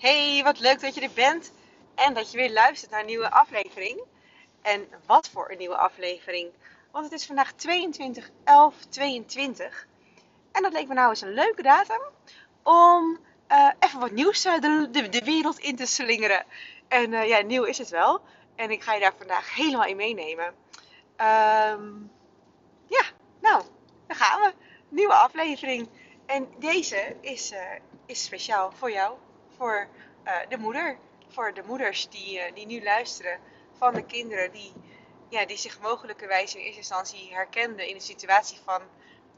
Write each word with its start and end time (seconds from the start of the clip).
Hey, 0.00 0.42
wat 0.42 0.60
leuk 0.60 0.80
dat 0.80 0.94
je 0.94 1.00
er 1.00 1.10
bent 1.14 1.52
en 1.94 2.14
dat 2.14 2.30
je 2.30 2.36
weer 2.36 2.52
luistert 2.52 2.90
naar 2.90 3.00
een 3.00 3.06
nieuwe 3.06 3.30
aflevering. 3.30 4.00
En 4.62 4.88
wat 5.06 5.28
voor 5.28 5.50
een 5.50 5.58
nieuwe 5.58 5.76
aflevering? 5.76 6.50
Want 6.90 7.04
het 7.04 7.14
is 7.14 7.26
vandaag 7.26 7.52
22 7.52 8.30
11 8.44 8.74
22 8.88 9.86
en 10.52 10.62
dat 10.62 10.72
leek 10.72 10.88
me 10.88 10.94
nou 10.94 11.08
eens 11.08 11.20
een 11.20 11.34
leuke 11.34 11.62
datum 11.62 12.00
om 12.62 13.18
uh, 13.48 13.70
even 13.78 14.00
wat 14.00 14.10
nieuws 14.10 14.46
uh, 14.46 14.60
de, 14.60 14.88
de, 14.90 15.08
de, 15.08 15.24
wereld 15.24 15.58
in 15.58 15.76
te 15.76 15.86
slingeren. 15.86 16.44
En 16.88 17.12
uh, 17.12 17.28
ja, 17.28 17.40
nieuw 17.40 17.64
is 17.64 17.78
het 17.78 17.88
wel. 17.88 18.20
En 18.56 18.70
ik 18.70 18.82
ga 18.82 18.94
je 18.94 19.00
daar 19.00 19.14
vandaag 19.18 19.54
helemaal 19.54 19.86
in 19.86 19.96
meenemen. 19.96 20.46
Um, 20.46 22.10
ja, 22.86 23.02
nou, 23.40 23.62
daar 24.06 24.16
gaan 24.16 24.40
we. 24.40 24.52
Nieuwe 24.88 25.14
aflevering. 25.14 25.88
En 26.26 26.48
deze 26.58 27.16
is, 27.20 27.52
is 28.06 28.24
speciaal 28.24 28.72
voor 28.72 28.92
jou 28.92 29.16
voor 29.60 29.88
uh, 30.24 30.36
de 30.48 30.56
moeder. 30.56 30.98
Voor 31.28 31.54
de 31.54 31.62
moeders 31.62 32.08
die, 32.08 32.38
uh, 32.38 32.54
die 32.54 32.66
nu 32.66 32.82
luisteren 32.82 33.40
van 33.72 33.94
de 33.94 34.04
kinderen 34.04 34.52
die, 34.52 34.72
ja, 35.28 35.46
die 35.46 35.56
zich 35.56 35.80
mogelijkerwijs 35.80 36.54
in 36.54 36.60
eerste 36.60 36.78
instantie 36.78 37.32
herkenden 37.32 37.88
in 37.88 37.94
de 37.94 38.02
situatie 38.02 38.58
van 38.64 38.82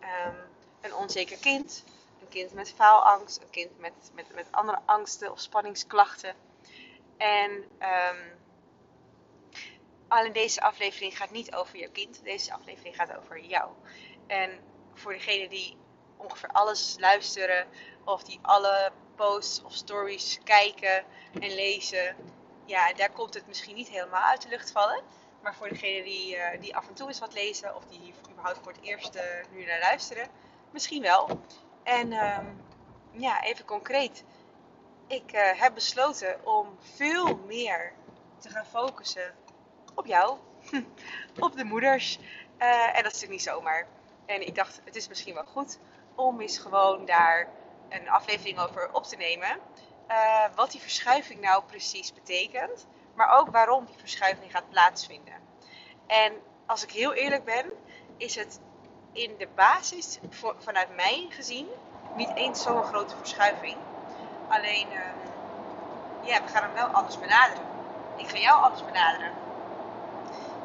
um, 0.00 0.34
een 0.80 0.94
onzeker 0.94 1.38
kind. 1.38 1.84
Een 2.20 2.28
kind 2.28 2.52
met 2.52 2.72
faalangst, 2.72 3.40
een 3.42 3.50
kind 3.50 3.78
met, 3.78 3.92
met, 4.14 4.34
met 4.34 4.46
andere 4.50 4.78
angsten 4.84 5.32
of 5.32 5.40
spanningsklachten. 5.40 6.34
En 7.16 7.50
um, 7.50 8.38
alleen 10.08 10.32
deze 10.32 10.60
aflevering 10.60 11.16
gaat 11.16 11.30
niet 11.30 11.54
over 11.54 11.78
jouw 11.78 11.90
kind. 11.90 12.24
Deze 12.24 12.52
aflevering 12.52 12.96
gaat 12.96 13.16
over 13.16 13.40
jou. 13.40 13.70
En 14.26 14.50
voor 14.94 15.12
degenen 15.12 15.48
die 15.48 15.76
ongeveer 16.16 16.48
alles 16.48 16.96
luisteren 16.98 17.66
of 18.04 18.22
die 18.22 18.38
alle 18.42 18.92
posts 19.22 19.62
of 19.62 19.74
stories 19.74 20.38
kijken 20.44 21.04
en 21.40 21.54
lezen, 21.54 22.16
ja, 22.64 22.92
daar 22.92 23.10
komt 23.10 23.34
het 23.34 23.46
misschien 23.46 23.74
niet 23.74 23.88
helemaal 23.88 24.22
uit 24.22 24.42
de 24.42 24.48
lucht 24.48 24.72
vallen. 24.72 25.02
Maar 25.42 25.54
voor 25.54 25.68
degenen 25.68 26.04
die, 26.04 26.36
uh, 26.36 26.60
die 26.60 26.76
af 26.76 26.88
en 26.88 26.94
toe 26.94 27.08
eens 27.08 27.18
wat 27.18 27.34
lezen 27.34 27.76
of 27.76 27.84
die 27.84 28.14
überhaupt 28.30 28.58
voor 28.62 28.72
het 28.72 28.82
eerst 28.82 29.16
uh, 29.16 29.22
nu 29.50 29.64
naar 29.64 29.80
luisteren, 29.80 30.28
misschien 30.70 31.02
wel. 31.02 31.40
En 31.82 32.12
um, 32.12 32.60
ja, 33.10 33.42
even 33.42 33.64
concreet. 33.64 34.24
Ik 35.06 35.32
uh, 35.32 35.40
heb 35.60 35.74
besloten 35.74 36.46
om 36.46 36.76
veel 36.80 37.36
meer 37.46 37.92
te 38.38 38.48
gaan 38.48 38.66
focussen 38.66 39.34
op 39.94 40.06
jou, 40.06 40.38
op 41.46 41.56
de 41.56 41.64
moeders. 41.64 42.18
en 42.58 43.02
dat 43.02 43.12
is 43.12 43.20
natuurlijk 43.20 43.30
niet 43.30 43.42
zomaar. 43.42 43.86
En 44.26 44.46
ik 44.46 44.54
dacht, 44.54 44.80
het 44.84 44.96
is 44.96 45.08
misschien 45.08 45.34
wel 45.34 45.46
goed 45.46 45.78
om 46.14 46.40
eens 46.40 46.58
gewoon 46.58 47.04
daar 47.04 47.48
een 47.94 48.08
aflevering 48.08 48.58
over 48.58 48.92
op 48.92 49.04
te 49.04 49.16
nemen. 49.16 49.58
Uh, 50.08 50.44
wat 50.54 50.70
die 50.70 50.80
verschuiving 50.80 51.40
nou 51.40 51.62
precies 51.64 52.12
betekent, 52.12 52.86
maar 53.14 53.38
ook 53.38 53.50
waarom 53.50 53.84
die 53.84 53.98
verschuiving 53.98 54.50
gaat 54.50 54.70
plaatsvinden. 54.70 55.34
En 56.06 56.32
als 56.66 56.82
ik 56.82 56.90
heel 56.90 57.12
eerlijk 57.12 57.44
ben, 57.44 57.72
is 58.16 58.34
het 58.34 58.60
in 59.12 59.34
de 59.38 59.48
basis, 59.54 60.18
vanuit 60.58 60.96
mij 60.96 61.26
gezien, 61.30 61.68
niet 62.16 62.34
eens 62.34 62.62
zo'n 62.62 62.84
grote 62.84 63.16
verschuiving. 63.16 63.76
Alleen, 64.48 64.86
uh, 64.92 65.00
ja, 66.20 66.42
we 66.42 66.48
gaan 66.48 66.62
hem 66.62 66.74
wel 66.74 66.86
anders 66.86 67.18
benaderen. 67.18 67.64
Ik 68.16 68.28
ga 68.28 68.38
jou 68.38 68.62
anders 68.62 68.84
benaderen. 68.84 69.32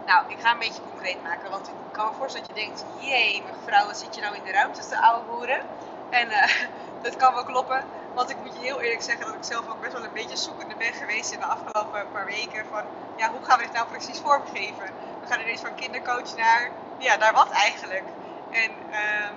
Nou, 0.06 0.32
ik 0.32 0.40
ga 0.40 0.52
een 0.52 0.60
beetje 0.60 0.82
concreet 0.90 1.24
maken, 1.24 1.50
want 1.50 1.68
ik 1.68 1.74
kan 1.92 2.06
me 2.06 2.14
voorstellen 2.14 2.48
dat 2.48 2.58
je 2.58 2.64
denkt: 2.64 2.86
jee, 3.00 3.44
mevrouw, 3.44 3.86
wat 3.86 3.98
zit 3.98 4.16
je 4.16 4.22
nou 4.22 4.36
in 4.36 4.44
de 4.44 4.52
ruimte 4.52 4.88
te 4.88 5.02
oude 5.02 5.26
boeren? 5.26 5.66
En 6.10 6.28
uh, 6.28 6.44
dat 7.04 7.16
kan 7.16 7.34
wel 7.34 7.44
kloppen. 7.44 7.84
Want 8.14 8.30
ik 8.30 8.38
moet 8.44 8.54
je 8.54 8.60
heel 8.60 8.82
eerlijk 8.82 9.02
zeggen 9.02 9.26
dat 9.26 9.36
ik 9.36 9.44
zelf 9.44 9.70
ook 9.70 9.82
best 9.82 9.94
wel 9.94 10.04
een 10.04 10.14
beetje 10.14 10.38
zoekende 10.38 10.76
ben 10.76 10.94
geweest 10.94 11.32
in 11.32 11.40
de 11.40 11.46
afgelopen 11.46 12.12
paar 12.12 12.26
weken. 12.26 12.66
Van 12.66 12.84
ja, 13.18 13.32
hoe 13.32 13.46
gaan 13.46 13.58
we 13.58 13.64
dit 13.64 13.74
nou 13.74 13.88
precies 13.88 14.20
vormgeven? 14.20 14.86
We 15.22 15.28
gaan 15.28 15.40
ineens 15.40 15.62
van 15.62 15.76
kindercoach 15.76 16.36
naar, 16.36 16.72
ja, 16.98 17.16
naar 17.16 17.34
wat 17.34 17.50
eigenlijk? 17.50 18.04
En 18.52 18.72
um, 18.72 19.36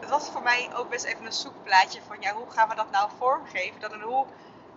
dat 0.00 0.10
was 0.10 0.28
voor 0.30 0.42
mij 0.42 0.70
ook 0.74 0.90
best 0.90 1.04
even 1.04 1.26
een 1.26 1.32
zoekplaatje 1.32 2.00
van 2.06 2.16
ja, 2.20 2.32
hoe 2.32 2.50
gaan 2.50 2.68
we 2.68 2.74
dat 2.74 2.90
nou 2.90 3.10
vormgeven? 3.18 3.80
Dat 3.80 3.92
een 3.92 4.00
hoe, 4.00 4.26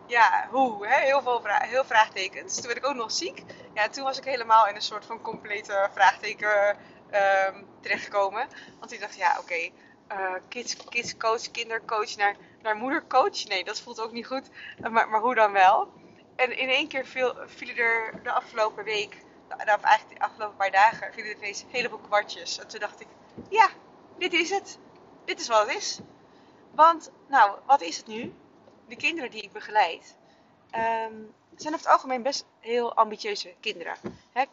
ja, 0.06 0.48
hoe, 0.50 0.88
hè? 0.88 1.00
Heel 1.00 1.22
veel 1.22 1.42
heel 1.46 1.86
vraagtekens. 1.86 2.56
Toen 2.56 2.66
werd 2.66 2.78
ik 2.78 2.88
ook 2.88 2.96
nog 2.96 3.12
ziek. 3.12 3.44
Ja, 3.74 3.88
toen 3.88 4.04
was 4.04 4.18
ik 4.18 4.24
helemaal 4.24 4.68
in 4.68 4.76
een 4.76 4.82
soort 4.82 5.06
van 5.06 5.22
complete 5.22 5.90
vraagteken 5.94 6.78
um, 7.12 7.68
terechtgekomen. 7.82 8.48
Want 8.80 8.92
ik 8.92 9.00
dacht, 9.00 9.16
ja, 9.16 9.38
oké, 9.40 9.70
uh, 10.12 10.34
kids, 10.48 10.76
kidscoach, 10.90 11.52
kindercoach 11.52 12.16
naar, 12.16 12.36
naar 12.62 12.76
moedercoach. 12.76 13.48
Nee, 13.48 13.64
dat 13.64 13.80
voelt 13.82 14.02
ook 14.02 14.12
niet 14.12 14.28
goed. 14.28 14.50
Uh, 14.84 14.90
maar, 14.90 15.10
maar 15.10 15.22
hoe 15.22 15.36
dan 15.36 15.52
wel? 15.52 15.92
En 16.36 16.58
in 16.58 16.70
één 16.70 16.88
keer 16.88 17.06
viel, 17.06 17.36
vielen 17.46 17.78
er 17.78 18.20
de 18.24 18.32
afgelopen 18.32 18.84
week, 18.84 19.18
of 19.50 19.82
eigenlijk 19.82 20.20
de 20.20 20.26
afgelopen 20.26 20.56
paar 20.56 20.72
dagen, 20.72 21.14
vielen 21.14 21.32
er 21.32 21.38
ineens 21.38 21.62
een 21.62 21.70
heleboel 21.72 22.00
kwartjes. 22.00 22.60
En 22.60 22.68
toen 22.68 22.80
dacht 22.80 23.02
ik, 23.02 23.08
ja, 23.50 23.70
dit 24.18 24.34
is 24.34 24.50
het. 24.50 24.78
Dit 25.26 25.40
is 25.40 25.48
wat 25.48 25.68
het 25.68 25.78
is. 25.78 26.00
Want, 26.72 27.12
nou, 27.28 27.60
wat 27.66 27.82
is 27.82 27.98
het 27.98 28.08
nu? 28.08 28.34
De 28.88 28.96
kinderen 28.96 29.32
die 29.32 29.42
ik 29.42 29.52
begeleid, 29.52 30.18
um, 30.72 31.34
zijn 31.56 31.74
over 31.74 31.86
het 31.86 31.94
algemeen 31.94 32.22
best 32.22 32.46
heel 32.60 32.94
ambitieuze 32.94 33.54
kinderen. 33.60 33.96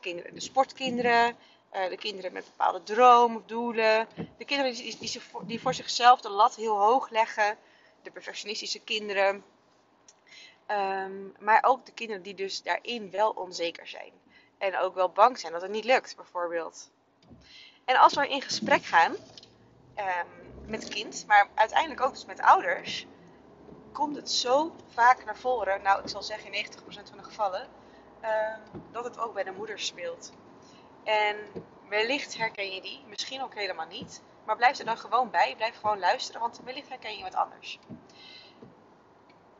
Kinderen 0.01 0.35
de 0.35 0.41
sportkinderen, 0.41 1.37
uh, 1.77 1.89
de 1.89 1.97
kinderen 1.97 2.33
met 2.33 2.45
bepaalde 2.45 2.83
dromen 2.83 3.37
of 3.37 3.43
doelen. 3.47 4.09
De 4.39 4.45
kinderen 4.45 4.75
die, 4.75 5.21
die, 5.45 5.61
voor 5.61 5.75
zichzelf 5.75 6.21
de 6.21 6.31
lat 6.31 6.55
heel 6.55 6.79
hoog 6.79 7.11
leggen. 7.11 7.59
De 8.03 8.11
perfectionistische 8.11 8.81
kinderen. 8.81 9.45
Um, 10.71 11.35
maar 11.39 11.65
ook 11.67 11.87
de 11.87 11.93
kinderen 11.93 12.23
die 12.23 12.35
dus 12.35 12.63
daarin 12.63 13.11
wel 13.11 13.31
onzeker 13.31 13.87
zijn. 13.87 14.13
En 14.59 14.79
ook 14.79 14.95
wel 14.95 15.11
bang 15.11 15.39
zijn 15.39 15.53
dat 15.53 15.63
het 15.63 15.71
niet 15.71 15.85
lukt, 15.85 16.17
bijvoorbeeld. 16.17 16.91
En 17.85 17.97
als 17.97 18.15
we 18.15 18.29
in 18.29 18.43
gesprek 18.43 18.85
gaan 18.85 19.13
um, 19.13 20.67
met 20.67 20.83
het 20.83 20.93
kind, 20.93 21.25
maar 21.27 21.49
uiteindelijk 21.55 22.01
ook 22.01 22.13
dus 22.13 22.25
met 22.25 22.41
ouders, 22.41 23.07
komt 23.93 24.17
het 24.17 24.31
zo 24.31 24.75
vaak 24.89 25.25
naar 25.25 25.37
voren, 25.37 25.83
nou 25.83 26.03
ik 26.03 26.09
zal 26.09 26.23
zeggen 26.23 26.53
in 26.53 26.67
90% 26.67 26.71
van 26.89 27.17
de 27.17 27.25
gevallen, 27.25 27.69
um, 28.23 28.83
dat 28.93 29.05
het 29.05 29.19
ook 29.19 29.35
bij 29.35 29.45
de 29.45 29.53
moeder 29.53 29.79
speelt. 29.79 30.33
En 31.07 31.37
wellicht 31.89 32.37
herken 32.37 32.71
je 32.73 32.81
die, 32.81 33.05
misschien 33.09 33.43
ook 33.43 33.55
helemaal 33.55 33.87
niet. 33.87 34.23
Maar 34.45 34.57
blijf 34.57 34.79
er 34.79 34.85
dan 34.85 34.99
gewoon 34.99 35.31
bij, 35.31 35.55
blijf 35.57 35.77
gewoon 35.77 35.99
luisteren, 35.99 36.41
want 36.41 36.61
wellicht 36.65 36.89
herken 36.89 37.17
je 37.17 37.23
wat 37.23 37.35
anders. 37.35 37.79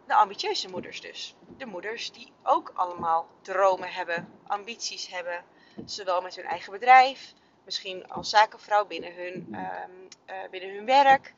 De 0.07 0.15
ambitieuze 0.15 0.69
moeders 0.69 1.01
dus. 1.01 1.35
De 1.57 1.67
moeders 1.67 2.13
die 2.13 2.33
ook 2.43 2.73
allemaal 2.75 3.29
dromen 3.41 3.93
hebben, 3.93 4.29
ambities 4.47 5.09
hebben. 5.09 5.45
Zowel 5.85 6.21
met 6.21 6.37
hun 6.37 6.45
eigen 6.45 6.73
bedrijf, 6.73 7.33
misschien 7.65 8.09
als 8.09 8.31
zakenvrouw 8.31 8.87
binnen 8.87 9.15
hun, 9.15 9.35
um, 9.35 10.09
uh, 10.27 10.49
binnen 10.51 10.75
hun 10.75 10.87
werk. 10.87 11.35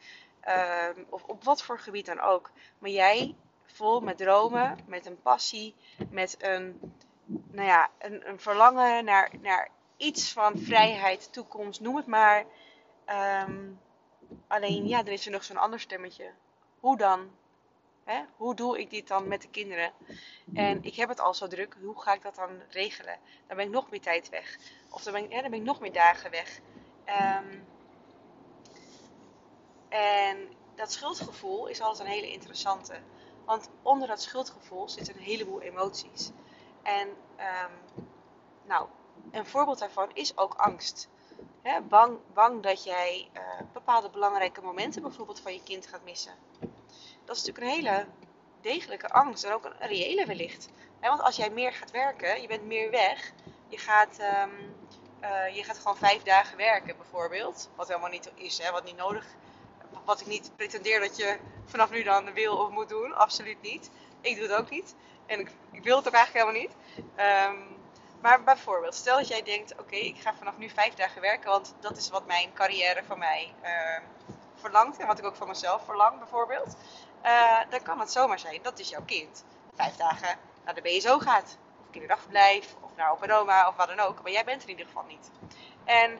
Um, 0.96 1.06
of 1.08 1.22
op 1.24 1.44
wat 1.44 1.62
voor 1.62 1.78
gebied 1.78 2.06
dan 2.06 2.20
ook. 2.20 2.50
Maar 2.78 2.90
jij 2.90 3.34
vol 3.64 4.00
met 4.00 4.18
dromen, 4.18 4.78
met 4.86 5.06
een 5.06 5.22
passie, 5.22 5.74
met 6.10 6.36
een, 6.38 6.94
nou 7.26 7.66
ja, 7.66 7.90
een, 7.98 8.28
een 8.28 8.40
verlangen 8.40 9.04
naar, 9.04 9.30
naar 9.40 9.68
iets 9.98 10.32
van 10.32 10.58
vrijheid, 10.58 11.32
toekomst, 11.32 11.80
noem 11.80 11.96
het 11.96 12.06
maar. 12.06 12.44
Um, 13.46 13.80
alleen, 14.46 14.88
ja, 14.88 14.98
er 14.98 15.12
is 15.12 15.26
er 15.26 15.32
nog 15.32 15.44
zo'n 15.44 15.56
ander 15.56 15.80
stemmetje. 15.80 16.30
Hoe 16.80 16.96
dan? 16.96 17.30
Hè? 18.04 18.22
Hoe 18.36 18.54
doe 18.54 18.78
ik 18.80 18.90
dit 18.90 19.08
dan 19.08 19.28
met 19.28 19.42
de 19.42 19.48
kinderen? 19.48 19.92
En 20.54 20.84
ik 20.84 20.94
heb 20.94 21.08
het 21.08 21.20
al 21.20 21.34
zo 21.34 21.46
druk, 21.46 21.76
hoe 21.82 22.00
ga 22.00 22.14
ik 22.14 22.22
dat 22.22 22.34
dan 22.34 22.62
regelen? 22.70 23.18
Dan 23.46 23.56
ben 23.56 23.66
ik 23.66 23.72
nog 23.72 23.90
meer 23.90 24.00
tijd 24.00 24.28
weg. 24.28 24.58
Of 24.90 25.02
dan 25.02 25.12
ben 25.12 25.24
ik, 25.24 25.32
ja, 25.32 25.40
dan 25.40 25.50
ben 25.50 25.60
ik 25.60 25.66
nog 25.66 25.80
meer 25.80 25.92
dagen 25.92 26.30
weg. 26.30 26.60
Um, 27.06 27.66
en 29.88 30.48
dat 30.74 30.92
schuldgevoel 30.92 31.66
is 31.66 31.80
altijd 31.80 32.08
een 32.08 32.14
hele 32.14 32.32
interessante. 32.32 32.94
Want 33.44 33.70
onder 33.82 34.08
dat 34.08 34.22
schuldgevoel 34.22 34.88
zitten 34.88 35.14
een 35.14 35.22
heleboel 35.22 35.60
emoties. 35.60 36.30
En 36.82 37.08
um, 37.08 38.02
nou, 38.66 38.88
een 39.30 39.46
voorbeeld 39.46 39.78
daarvan 39.78 40.10
is 40.12 40.36
ook 40.36 40.54
angst. 40.54 41.08
Bang, 41.88 42.18
bang 42.34 42.62
dat 42.62 42.84
jij 42.84 43.28
uh, 43.34 43.40
bepaalde 43.72 44.10
belangrijke 44.10 44.60
momenten 44.60 45.02
bijvoorbeeld 45.02 45.40
van 45.40 45.52
je 45.52 45.62
kind 45.62 45.86
gaat 45.86 46.04
missen. 46.04 46.32
Dat 47.24 47.36
is 47.36 47.44
natuurlijk 47.44 47.58
een 47.58 47.84
hele 47.84 48.06
degelijke 48.60 49.08
angst 49.08 49.44
en 49.44 49.52
ook 49.52 49.64
een 49.64 49.86
reële 49.86 50.26
wellicht. 50.26 50.68
Want 51.00 51.22
als 51.22 51.36
jij 51.36 51.50
meer 51.50 51.72
gaat 51.72 51.90
werken, 51.90 52.40
je 52.40 52.48
bent 52.48 52.64
meer 52.64 52.90
weg, 52.90 53.32
je 53.68 53.78
gaat, 53.78 54.18
um, 54.20 54.74
uh, 55.22 55.56
je 55.56 55.64
gaat 55.64 55.78
gewoon 55.78 55.96
vijf 55.96 56.22
dagen 56.22 56.56
werken 56.56 56.96
bijvoorbeeld. 56.96 57.70
Wat 57.74 57.88
helemaal 57.88 58.10
niet 58.10 58.30
is, 58.34 58.70
wat 58.70 58.84
niet 58.84 58.96
nodig 58.96 59.26
wat 60.04 60.20
ik 60.20 60.26
niet 60.26 60.52
pretendeer 60.56 61.00
dat 61.00 61.16
je 61.16 61.38
vanaf 61.64 61.90
nu 61.90 62.02
dan 62.02 62.32
wil 62.32 62.56
of 62.56 62.70
moet 62.70 62.88
doen. 62.88 63.14
Absoluut 63.14 63.62
niet. 63.62 63.90
Ik 64.20 64.36
doe 64.36 64.46
het 64.48 64.56
ook 64.56 64.70
niet. 64.70 64.94
En 65.26 65.40
ik, 65.40 65.50
ik 65.70 65.82
wil 65.82 65.96
het 65.96 66.06
ook 66.08 66.14
eigenlijk 66.14 66.46
helemaal 66.46 66.68
niet. 66.68 66.76
Um, 66.96 67.76
maar 68.20 68.42
bijvoorbeeld, 68.42 68.94
stel 68.94 69.16
dat 69.16 69.28
jij 69.28 69.42
denkt: 69.42 69.78
oké, 69.78 69.96
ik 69.96 70.18
ga 70.18 70.34
vanaf 70.34 70.56
nu 70.56 70.68
vijf 70.68 70.94
dagen 70.94 71.20
werken, 71.20 71.50
want 71.50 71.74
dat 71.80 71.96
is 71.96 72.10
wat 72.10 72.26
mijn 72.26 72.52
carrière 72.52 73.04
van 73.04 73.18
mij 73.18 73.54
uh, 73.62 74.00
verlangt 74.54 74.98
en 74.98 75.06
wat 75.06 75.18
ik 75.18 75.24
ook 75.24 75.36
van 75.36 75.48
mezelf 75.48 75.84
verlang, 75.84 76.18
bijvoorbeeld. 76.18 76.76
Uh, 77.24 77.60
dan 77.70 77.82
kan 77.82 78.00
het 78.00 78.12
zomaar 78.12 78.38
zijn, 78.38 78.62
dat 78.62 78.78
is 78.78 78.88
jouw 78.88 79.04
kind. 79.04 79.44
vijf 79.74 79.96
dagen 79.96 80.38
naar 80.64 80.74
de 80.74 80.82
BSO 80.82 81.18
gaat. 81.18 81.58
Of 81.80 81.90
kinderdagverblijf, 81.90 82.74
of 82.80 82.96
naar 82.96 83.10
opa 83.10 83.60
en 83.60 83.66
of 83.68 83.76
wat 83.76 83.88
dan 83.88 84.00
ook. 84.00 84.22
Maar 84.22 84.32
jij 84.32 84.44
bent 84.44 84.62
er 84.62 84.68
in 84.68 84.78
ieder 84.78 84.86
geval 84.86 85.08
niet. 85.08 85.30
En 85.84 86.18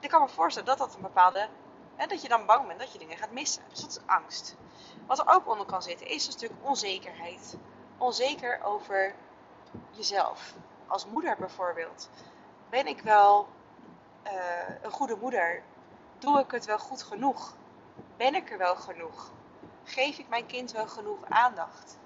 ik 0.00 0.10
kan 0.10 0.20
me 0.20 0.28
voorstellen 0.28 0.68
dat 0.68 0.78
dat 0.78 0.94
een 0.94 1.02
bepaalde... 1.02 1.48
Hè, 1.96 2.06
dat 2.06 2.22
je 2.22 2.28
dan 2.28 2.46
bang 2.46 2.66
bent 2.66 2.78
dat 2.78 2.92
je 2.92 2.98
dingen 2.98 3.16
gaat 3.16 3.30
missen. 3.30 3.62
Dus 3.68 3.80
dat 3.80 3.90
is 3.90 4.06
angst. 4.06 4.56
Wat 5.06 5.18
er 5.18 5.34
ook 5.34 5.48
onder 5.48 5.66
kan 5.66 5.82
zitten 5.82 6.06
is 6.06 6.26
een 6.26 6.32
stuk 6.32 6.50
onzekerheid. 6.60 7.56
Onzeker 7.98 8.60
over 8.62 9.14
jezelf. 9.90 10.54
Als 10.86 11.06
moeder 11.06 11.36
bijvoorbeeld. 11.38 12.10
Ben 12.70 12.86
ik 12.86 13.00
wel 13.00 13.48
uh, 14.26 14.32
een 14.82 14.90
goede 14.90 15.16
moeder? 15.20 15.62
Doe 16.18 16.40
ik 16.40 16.50
het 16.50 16.64
wel 16.64 16.78
goed 16.78 17.02
genoeg? 17.02 17.54
Ben 18.16 18.34
ik 18.34 18.50
er 18.50 18.58
wel 18.58 18.76
genoeg? 18.76 19.30
Geef 19.84 20.18
ik 20.18 20.28
mijn 20.28 20.46
kind 20.46 20.72
wel 20.72 20.88
genoeg 20.88 21.24
aandacht? 21.28 21.98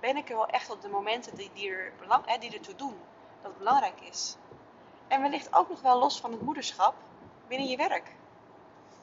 Ben 0.00 0.16
ik 0.16 0.28
er 0.28 0.36
wel 0.36 0.46
echt 0.46 0.70
op 0.70 0.82
de 0.82 0.88
momenten 0.88 1.36
die, 1.36 1.50
die, 1.54 1.70
er 1.70 1.92
belang, 1.98 2.26
hè, 2.26 2.38
die 2.38 2.52
ertoe 2.52 2.74
doen 2.74 2.96
dat 3.42 3.50
het 3.50 3.58
belangrijk 3.58 4.00
is? 4.00 4.36
En 5.08 5.22
wellicht 5.22 5.54
ook 5.54 5.68
nog 5.68 5.80
wel 5.80 5.98
los 5.98 6.20
van 6.20 6.32
het 6.32 6.42
moederschap 6.42 6.94
binnen 7.46 7.68
je 7.68 7.76
werk. 7.76 8.14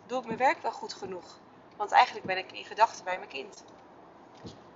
Doe 0.06 0.19
ik 0.19 0.25
mijn 0.25 0.38
werk 0.38 0.62
wel 0.62 0.71
goed 0.71 0.94
genoeg? 0.94 1.39
Want 1.78 1.92
eigenlijk 1.92 2.25
ben 2.25 2.38
ik 2.38 2.51
in 2.51 2.66
gedachten 2.66 3.04
bij 3.04 3.18
mijn 3.18 3.30
kind. 3.30 3.63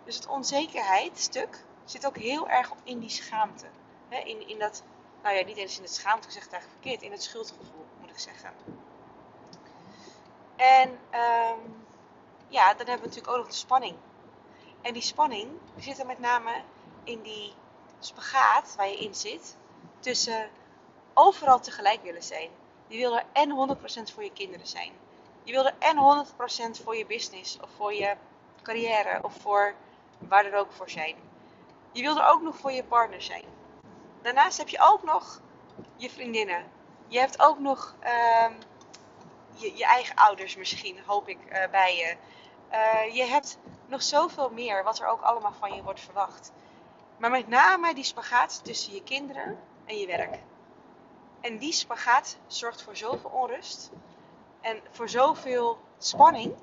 Dus 0.04 0.16
het 0.16 0.28
onzekerheidsstuk 0.28 1.64
zit 1.86 2.06
ook 2.06 2.18
heel 2.18 2.50
erg 2.50 2.72
in 2.84 3.00
die 3.00 3.10
schaamte. 3.10 3.66
In, 4.10 4.48
in 4.48 4.60
dat, 4.60 4.84
nou 5.24 5.36
ja, 5.36 5.46
niet 5.46 5.58
eens 5.58 5.78
in 5.78 5.84
het 5.84 5.94
schaamte 5.94 6.28
gezegd, 6.28 6.52
eigenlijk 6.52 6.82
verkeerd, 6.82 7.04
in 7.04 7.12
het 7.12 7.24
schuldgevoel 7.24 7.86
moet 8.00 8.10
ik 8.10 8.20
zeggen. 8.20 8.54
En 10.56 10.90
um, 10.90 11.86
ja, 12.48 12.74
dan 12.74 12.88
hebben 12.88 13.10
we 13.10 13.16
natuurlijk 13.16 13.28
ook 13.28 13.38
nog 13.38 13.48
de 13.48 13.54
spanning. 13.54 13.96
En 14.82 14.94
die 14.94 15.02
spanning 15.02 15.50
zit 15.78 16.00
er 16.00 16.06
met 16.06 16.20
name 16.20 16.62
in 17.04 17.22
die 17.22 17.54
spagaat 18.00 18.76
waar 18.76 18.88
je 18.88 18.98
in 18.98 19.16
zit. 19.16 19.58
Tussen 20.00 20.50
overal 21.14 21.60
tegelijk 21.60 22.04
willen 22.04 22.24
zijn. 22.24 22.50
Je 22.88 22.98
wil 22.98 23.18
er 23.18 23.26
en 23.34 23.78
100% 24.10 24.14
voor 24.14 24.24
je 24.24 24.32
kinderen 24.34 24.68
zijn. 24.68 24.92
Je 25.44 25.52
wil 25.52 25.66
er 25.66 25.76
en 25.80 26.26
100% 26.78 26.84
voor 26.84 26.96
je 26.96 27.06
business 27.06 27.60
of 27.60 27.70
voor 27.78 27.94
je 27.94 28.16
carrière 28.62 29.20
of 29.24 29.34
voor 29.42 29.76
waar 30.18 30.46
er 30.46 30.60
ook 30.60 30.72
voor 30.72 30.90
zijn. 30.90 31.16
Je 31.92 32.02
wil 32.02 32.18
er 32.18 32.28
ook 32.28 32.42
nog 32.42 32.58
voor 32.58 32.72
je 32.72 32.84
partner 32.84 33.22
zijn. 33.22 33.44
Daarnaast 34.22 34.58
heb 34.58 34.70
je 34.70 34.80
ook 34.82 35.04
nog 35.04 35.42
je 35.96 36.10
vriendinnen. 36.10 36.64
Je 37.08 37.20
hebt 37.20 37.42
ook 37.42 37.60
nog 37.60 37.96
um, 38.00 38.58
je, 39.54 39.78
je, 39.78 39.86
eigen 39.86 40.16
ouders 40.16 40.56
misschien, 40.56 41.00
hoop 41.06 41.28
ik, 41.28 41.38
uh, 41.50 41.68
bij 41.72 41.96
je. 41.96 42.16
Uh, 42.72 43.16
je 43.16 43.24
hebt 43.24 43.58
nog 43.86 44.02
zoveel 44.04 44.50
meer 44.50 44.84
wat 44.84 45.00
er 45.00 45.08
ook 45.08 45.22
allemaal 45.22 45.54
van 45.60 45.76
je 45.76 45.84
wordt 45.84 46.00
verwacht. 46.00 46.52
Maar 47.18 47.30
met 47.30 47.48
name 47.48 47.94
die 47.94 48.04
spagaat 48.04 48.64
tussen 48.64 48.94
je 48.94 49.04
kinderen 49.04 49.60
en 49.86 49.98
je 49.98 50.08
werk. 50.08 50.40
En 51.42 51.58
die 51.58 51.74
spagaat 51.74 52.38
zorgt 52.48 52.82
voor 52.82 52.96
zoveel 52.96 53.30
onrust 53.30 53.92
en 54.62 54.82
voor 54.90 55.10
zoveel 55.10 55.80
spanning 55.98 56.56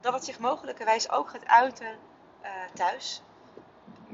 dat 0.00 0.12
het 0.12 0.24
zich 0.24 0.38
mogelijkerwijs 0.38 1.10
ook 1.10 1.28
gaat 1.28 1.46
uiten 1.46 1.98
uh, 2.42 2.50
thuis. 2.74 3.22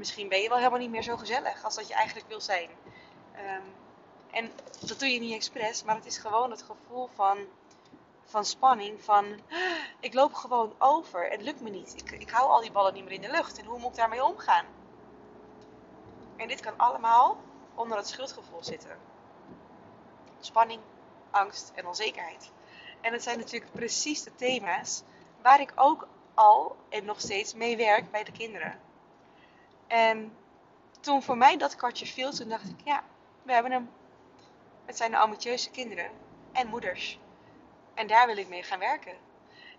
Misschien 0.01 0.27
ben 0.27 0.41
je 0.41 0.49
wel 0.49 0.57
helemaal 0.57 0.79
niet 0.79 0.89
meer 0.89 1.03
zo 1.03 1.17
gezellig 1.17 1.63
als 1.63 1.75
dat 1.75 1.87
je 1.87 1.93
eigenlijk 1.93 2.27
wil 2.27 2.41
zijn. 2.41 2.69
Um, 3.35 3.73
en 4.31 4.51
dat 4.79 4.99
doe 4.99 5.09
je 5.09 5.19
niet 5.19 5.33
expres, 5.33 5.83
maar 5.83 5.95
het 5.95 6.05
is 6.05 6.17
gewoon 6.17 6.51
het 6.51 6.61
gevoel 6.61 7.09
van 7.15 7.37
van 8.25 8.45
spanning, 8.45 9.03
van 9.03 9.39
ik 9.99 10.13
loop 10.13 10.33
gewoon 10.33 10.73
over, 10.77 11.29
het 11.29 11.41
lukt 11.41 11.61
me 11.61 11.69
niet. 11.69 11.93
Ik, 11.97 12.11
ik 12.11 12.29
hou 12.29 12.49
al 12.49 12.61
die 12.61 12.71
ballen 12.71 12.93
niet 12.93 13.03
meer 13.03 13.13
in 13.13 13.21
de 13.21 13.31
lucht 13.31 13.59
en 13.59 13.65
hoe 13.65 13.79
moet 13.79 13.89
ik 13.89 13.95
daarmee 13.95 14.23
omgaan? 14.23 14.65
En 16.35 16.47
dit 16.47 16.59
kan 16.59 16.77
allemaal 16.77 17.37
onder 17.75 17.97
het 17.97 18.07
schuldgevoel 18.07 18.63
zitten. 18.63 18.97
Spanning, 20.39 20.81
angst 21.31 21.71
en 21.75 21.87
onzekerheid. 21.87 22.51
En 23.01 23.13
het 23.13 23.23
zijn 23.23 23.37
natuurlijk 23.37 23.71
precies 23.71 24.23
de 24.23 24.35
thema's 24.35 25.03
waar 25.41 25.61
ik 25.61 25.71
ook 25.75 26.07
al 26.33 26.75
en 26.89 27.05
nog 27.05 27.19
steeds 27.19 27.53
mee 27.53 27.77
werk 27.77 28.11
bij 28.11 28.23
de 28.23 28.31
kinderen. 28.31 28.79
En 29.91 30.37
toen 30.99 31.23
voor 31.23 31.37
mij 31.37 31.57
dat 31.57 31.75
kwartje 31.75 32.05
viel, 32.05 32.31
toen 32.31 32.49
dacht 32.49 32.69
ik, 32.69 32.79
ja, 32.83 33.03
we 33.43 33.53
hebben 33.53 33.71
hem. 33.71 33.89
Het 34.85 34.97
zijn 34.97 35.11
de 35.11 35.17
ambitieuze 35.17 35.69
kinderen 35.69 36.11
en 36.51 36.67
moeders. 36.67 37.19
En 37.93 38.07
daar 38.07 38.27
wil 38.27 38.37
ik 38.37 38.47
mee 38.47 38.63
gaan 38.63 38.79
werken. 38.79 39.13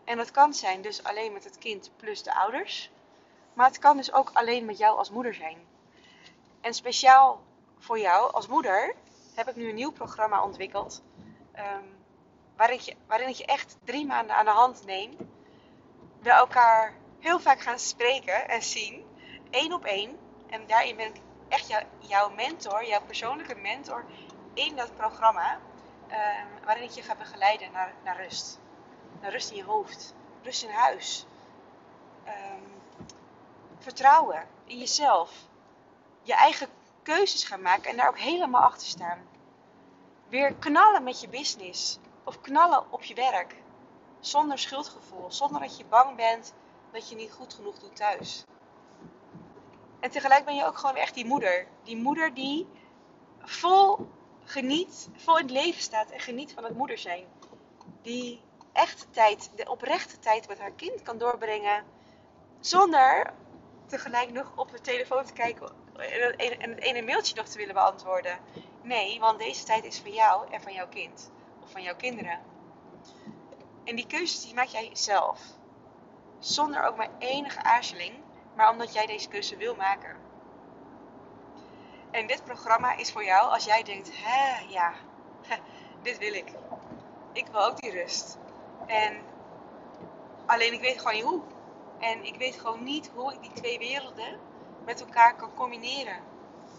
En 0.04 0.16
dat 0.16 0.30
kan 0.30 0.54
zijn 0.54 0.82
dus 0.82 1.04
alleen 1.04 1.32
met 1.32 1.44
het 1.44 1.58
kind 1.58 1.90
plus 1.96 2.22
de 2.22 2.34
ouders. 2.34 2.90
Maar 3.54 3.66
het 3.66 3.78
kan 3.78 3.96
dus 3.96 4.12
ook 4.12 4.30
alleen 4.32 4.64
met 4.64 4.78
jou 4.78 4.98
als 4.98 5.10
moeder 5.10 5.34
zijn. 5.34 5.58
En 6.60 6.74
speciaal 6.74 7.42
voor 7.78 7.98
jou 7.98 8.32
als 8.32 8.46
moeder 8.46 8.94
heb 9.34 9.48
ik 9.48 9.56
nu 9.56 9.68
een 9.68 9.74
nieuw 9.74 9.92
programma 9.92 10.44
ontwikkeld. 10.44 11.02
Um, 11.56 11.96
waarin, 12.56 12.80
je, 12.82 12.96
waarin 13.06 13.28
ik 13.28 13.34
je 13.34 13.46
echt 13.46 13.76
drie 13.84 14.06
maanden 14.06 14.36
aan 14.36 14.44
de 14.44 14.50
hand 14.50 14.84
neem. 14.86 15.16
We 16.20 16.30
elkaar 16.30 16.94
heel 17.18 17.40
vaak 17.40 17.60
gaan 17.60 17.78
spreken 17.78 18.48
en 18.48 18.62
zien. 18.62 19.10
Één 19.52 19.72
op 19.72 19.84
één. 19.84 20.18
En 20.46 20.66
daarin 20.66 20.96
ben 20.96 21.06
ik 21.06 21.20
echt 21.48 21.84
jouw 21.98 22.30
mentor, 22.30 22.86
jouw 22.86 23.02
persoonlijke 23.02 23.54
mentor 23.54 24.04
in 24.54 24.76
dat 24.76 24.96
programma. 24.96 25.60
Ehm, 26.08 26.46
waarin 26.64 26.84
ik 26.84 26.90
je 26.90 27.02
ga 27.02 27.14
begeleiden 27.14 27.72
naar, 27.72 27.92
naar 28.04 28.22
rust. 28.22 28.58
Naar 29.20 29.30
rust 29.30 29.50
in 29.50 29.56
je 29.56 29.64
hoofd, 29.64 30.14
rust 30.42 30.62
in 30.62 30.70
huis. 30.70 31.26
Ehm, 32.24 32.62
vertrouwen 33.78 34.46
in 34.64 34.78
jezelf. 34.78 35.30
Je 36.22 36.34
eigen 36.34 36.68
keuzes 37.02 37.44
gaan 37.44 37.62
maken 37.62 37.90
en 37.90 37.96
daar 37.96 38.08
ook 38.08 38.18
helemaal 38.18 38.62
achter 38.62 38.86
staan. 38.86 39.18
Weer 40.28 40.54
knallen 40.54 41.02
met 41.02 41.20
je 41.20 41.28
business 41.28 41.98
of 42.24 42.40
knallen 42.40 42.92
op 42.92 43.02
je 43.02 43.14
werk. 43.14 43.56
Zonder 44.20 44.58
schuldgevoel, 44.58 45.32
zonder 45.32 45.60
dat 45.60 45.76
je 45.76 45.84
bang 45.84 46.16
bent 46.16 46.52
dat 46.90 47.08
je 47.08 47.14
niet 47.14 47.32
goed 47.32 47.54
genoeg 47.54 47.78
doet 47.78 47.96
thuis. 47.96 48.44
En 50.02 50.10
tegelijk 50.10 50.44
ben 50.44 50.54
je 50.54 50.66
ook 50.66 50.78
gewoon 50.78 50.96
echt 50.96 51.14
die 51.14 51.24
moeder. 51.24 51.66
Die 51.82 51.96
moeder 51.96 52.34
die 52.34 52.66
vol 53.38 54.08
geniet, 54.44 55.08
vol 55.16 55.38
in 55.38 55.42
het 55.42 55.52
leven 55.52 55.82
staat 55.82 56.10
en 56.10 56.20
geniet 56.20 56.52
van 56.52 56.64
het 56.64 56.76
moeder 56.76 56.98
zijn. 56.98 57.24
Die 58.02 58.42
echte 58.72 59.10
tijd, 59.10 59.50
de 59.56 59.70
oprechte 59.70 60.18
tijd 60.18 60.48
met 60.48 60.58
haar 60.58 60.72
kind 60.72 61.02
kan 61.02 61.18
doorbrengen. 61.18 61.84
Zonder 62.60 63.32
tegelijk 63.86 64.32
nog 64.32 64.52
op 64.56 64.70
de 64.70 64.80
telefoon 64.80 65.24
te 65.24 65.32
kijken 65.32 65.68
en 66.60 66.70
het 66.70 66.80
ene 66.80 67.02
mailtje 67.02 67.34
nog 67.34 67.46
te 67.46 67.58
willen 67.58 67.74
beantwoorden. 67.74 68.38
Nee, 68.82 69.20
want 69.20 69.38
deze 69.38 69.64
tijd 69.64 69.84
is 69.84 69.98
van 69.98 70.12
jou 70.12 70.50
en 70.50 70.62
van 70.62 70.72
jouw 70.72 70.88
kind. 70.88 71.30
Of 71.62 71.70
van 71.70 71.82
jouw 71.82 71.96
kinderen. 71.96 72.40
En 73.84 73.96
die 73.96 74.06
keuzes 74.06 74.44
die 74.44 74.54
maak 74.54 74.66
jij 74.66 74.90
zelf. 74.92 75.40
Zonder 76.38 76.84
ook 76.84 76.96
maar 76.96 77.10
enige 77.18 77.62
aarzeling. 77.62 78.14
Maar 78.56 78.70
omdat 78.70 78.92
jij 78.92 79.06
deze 79.06 79.28
keuze 79.28 79.56
wil 79.56 79.74
maken. 79.74 80.16
En 82.10 82.26
dit 82.26 82.44
programma 82.44 82.96
is 82.96 83.12
voor 83.12 83.24
jou 83.24 83.50
als 83.50 83.64
jij 83.64 83.82
denkt, 83.82 84.10
hè, 84.12 84.64
ja, 84.68 84.92
dit 86.02 86.18
wil 86.18 86.32
ik. 86.32 86.52
Ik 87.32 87.46
wil 87.46 87.64
ook 87.64 87.80
die 87.80 87.90
rust. 87.90 88.38
En 88.86 89.22
alleen 90.46 90.72
ik 90.72 90.80
weet 90.80 90.98
gewoon 90.98 91.14
niet 91.14 91.24
hoe. 91.24 91.42
En 91.98 92.24
ik 92.24 92.36
weet 92.36 92.60
gewoon 92.60 92.82
niet 92.82 93.10
hoe 93.14 93.32
ik 93.32 93.42
die 93.42 93.52
twee 93.52 93.78
werelden 93.78 94.38
met 94.84 95.00
elkaar 95.00 95.36
kan 95.36 95.54
combineren. 95.54 96.22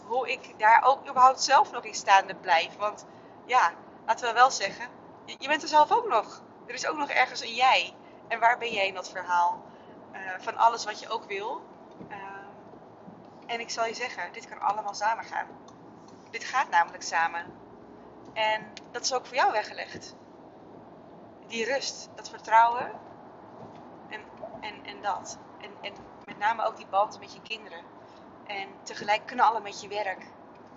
Hoe 0.05 0.31
ik 0.31 0.59
daar 0.59 0.83
ook 0.85 1.09
überhaupt 1.09 1.41
zelf 1.41 1.71
nog 1.71 1.83
in 1.83 1.93
staande 1.93 2.35
blijf. 2.35 2.75
Want 2.75 3.05
ja, 3.45 3.73
laten 4.05 4.27
we 4.27 4.33
wel 4.33 4.51
zeggen, 4.51 4.87
je 5.25 5.47
bent 5.47 5.61
er 5.61 5.67
zelf 5.67 5.91
ook 5.91 6.07
nog. 6.07 6.41
Er 6.65 6.73
is 6.73 6.87
ook 6.87 6.97
nog 6.97 7.09
ergens 7.09 7.41
een 7.41 7.53
jij. 7.53 7.93
En 8.27 8.39
waar 8.39 8.57
ben 8.57 8.71
jij 8.71 8.87
in 8.87 8.93
dat 8.93 9.09
verhaal? 9.09 9.61
Uh, 10.13 10.19
van 10.39 10.57
alles 10.57 10.85
wat 10.85 10.99
je 10.99 11.09
ook 11.09 11.23
wil. 11.25 11.61
Uh, 12.09 12.15
en 13.45 13.59
ik 13.59 13.69
zal 13.69 13.85
je 13.85 13.93
zeggen, 13.93 14.33
dit 14.33 14.47
kan 14.47 14.59
allemaal 14.59 14.93
samen 14.93 15.23
gaan. 15.23 15.47
Dit 16.29 16.43
gaat 16.43 16.69
namelijk 16.69 17.03
samen. 17.03 17.45
En 18.33 18.73
dat 18.91 19.03
is 19.03 19.13
ook 19.13 19.25
voor 19.25 19.35
jou 19.35 19.51
weggelegd. 19.51 20.15
Die 21.47 21.65
rust, 21.65 22.09
dat 22.15 22.29
vertrouwen 22.29 22.91
en, 24.09 24.21
en, 24.61 24.85
en 24.85 25.01
dat. 25.01 25.37
En, 25.61 25.69
en 25.81 25.93
met 26.25 26.37
name 26.37 26.63
ook 26.65 26.77
die 26.77 26.87
band 26.87 27.19
met 27.19 27.33
je 27.33 27.41
kinderen. 27.41 27.83
En 28.47 28.69
tegelijk 28.83 29.25
knallen 29.25 29.61
met 29.61 29.81
je 29.81 29.87
werk, 29.87 30.25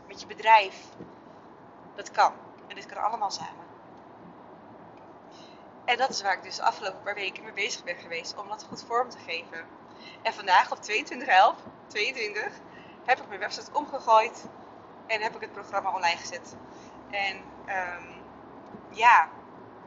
met 0.06 0.20
je 0.20 0.26
bedrijf. 0.26 0.84
Dat 1.94 2.10
kan. 2.10 2.32
En 2.68 2.74
dit 2.74 2.86
kan 2.86 3.02
allemaal 3.02 3.30
samen. 3.30 3.65
En 5.86 5.96
dat 5.96 6.10
is 6.10 6.22
waar 6.22 6.36
ik 6.36 6.42
dus 6.42 6.56
de 6.56 6.62
afgelopen 6.62 7.02
paar 7.02 7.14
weken 7.14 7.42
mee 7.42 7.52
bezig 7.52 7.84
ben 7.84 7.96
geweest 7.96 8.36
om 8.36 8.48
dat 8.48 8.64
goed 8.68 8.84
vorm 8.86 9.10
te 9.10 9.18
geven. 9.18 9.66
En 10.22 10.34
vandaag 10.34 10.72
op 10.72 10.82
22 10.82 11.54
22 11.86 12.52
heb 13.04 13.20
ik 13.20 13.28
mijn 13.28 13.40
website 13.40 13.70
omgegooid 13.72 14.44
en 15.06 15.20
heb 15.20 15.34
ik 15.34 15.40
het 15.40 15.52
programma 15.52 15.94
online 15.94 16.16
gezet. 16.16 16.56
En 17.10 17.36
um, 17.68 18.24
ja, 18.90 19.28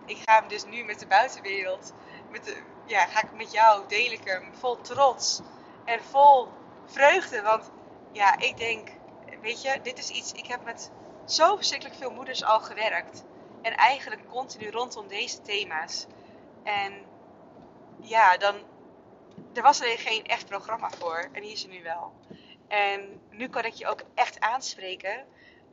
ik 0.05 0.17
ga 0.25 0.39
hem 0.39 0.47
dus 0.47 0.65
nu 0.65 0.83
met 0.83 0.99
de 0.99 1.07
buitenwereld, 1.07 1.93
met 2.29 2.43
de, 2.43 2.57
ja, 2.85 3.05
ga 3.05 3.23
ik 3.23 3.33
met 3.33 3.51
jou, 3.51 3.87
deel 3.87 4.11
ik 4.11 4.23
hem 4.23 4.53
vol 4.59 4.81
trots 4.81 5.41
en 5.85 6.03
vol 6.03 6.47
vreugde. 6.85 7.41
Want 7.41 7.71
ja, 8.11 8.37
ik 8.37 8.57
denk, 8.57 8.89
weet 9.41 9.61
je, 9.61 9.79
dit 9.83 9.97
is 9.97 10.09
iets. 10.09 10.31
Ik 10.31 10.45
heb 10.45 10.63
met 10.63 10.91
zo 11.25 11.55
verschrikkelijk 11.55 11.97
veel 11.97 12.11
moeders 12.11 12.43
al 12.43 12.59
gewerkt. 12.59 13.23
En 13.61 13.75
eigenlijk 13.75 14.27
continu 14.27 14.69
rondom 14.69 15.07
deze 15.07 15.41
thema's. 15.41 16.05
En 16.63 16.93
ja, 18.01 18.37
dan. 18.37 18.55
Er 19.53 19.61
was 19.61 19.81
alleen 19.81 19.97
geen 19.97 20.25
echt 20.25 20.45
programma 20.45 20.89
voor. 20.89 21.29
En 21.31 21.43
hier 21.43 21.51
is 21.51 21.63
er 21.63 21.69
nu 21.69 21.83
wel. 21.83 22.13
En 22.67 23.21
nu 23.29 23.47
kan 23.49 23.65
ik 23.65 23.73
je 23.73 23.87
ook 23.87 24.01
echt 24.13 24.39
aanspreken 24.39 25.25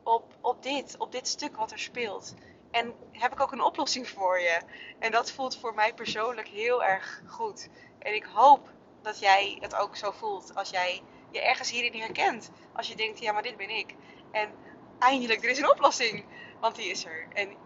op, 0.03 0.37
op 0.41 0.63
dit, 0.63 0.95
op 0.99 1.13
dit 1.13 1.29
stuk 1.29 1.57
wat 1.57 1.71
er 1.71 1.79
speelt. 1.79 2.35
En 2.71 2.95
heb 3.13 3.33
ik 3.33 3.41
ook 3.41 3.53
een 3.53 3.63
oplossing 3.63 4.09
voor 4.09 4.41
je. 4.41 4.61
En 4.99 5.11
dat 5.11 5.33
voelt 5.33 5.59
voor 5.59 5.75
mij 5.75 5.95
persoonlijk 5.95 6.49
heel 6.49 6.85
erg 6.85 7.23
goed. 7.27 7.69
En 7.99 8.15
ik 8.15 8.25
hoop 8.25 8.71
dat 9.03 9.19
jij 9.19 9.59
het 9.61 9.75
ook 9.75 9.97
zo 9.97 10.11
voelt 10.11 10.55
als 10.55 10.71
jij 10.71 11.03
je 11.31 11.43
ergens 11.43 11.71
hierin 11.71 12.01
herkent. 12.01 12.51
Als 12.73 12.89
je 12.89 12.97
denkt, 12.97 13.19
ja, 13.19 13.33
maar 13.33 13.43
dit 13.43 13.57
ben 13.57 13.71
ik. 13.71 13.95
En 14.33 14.51
eindelijk, 14.99 15.45
er 15.45 15.51
is 15.51 15.59
een 15.59 15.71
oplossing. 15.71 16.25
Want 16.61 16.77
die 16.77 16.91
is 16.91 17.05
er. 17.05 17.27
En 17.33 17.57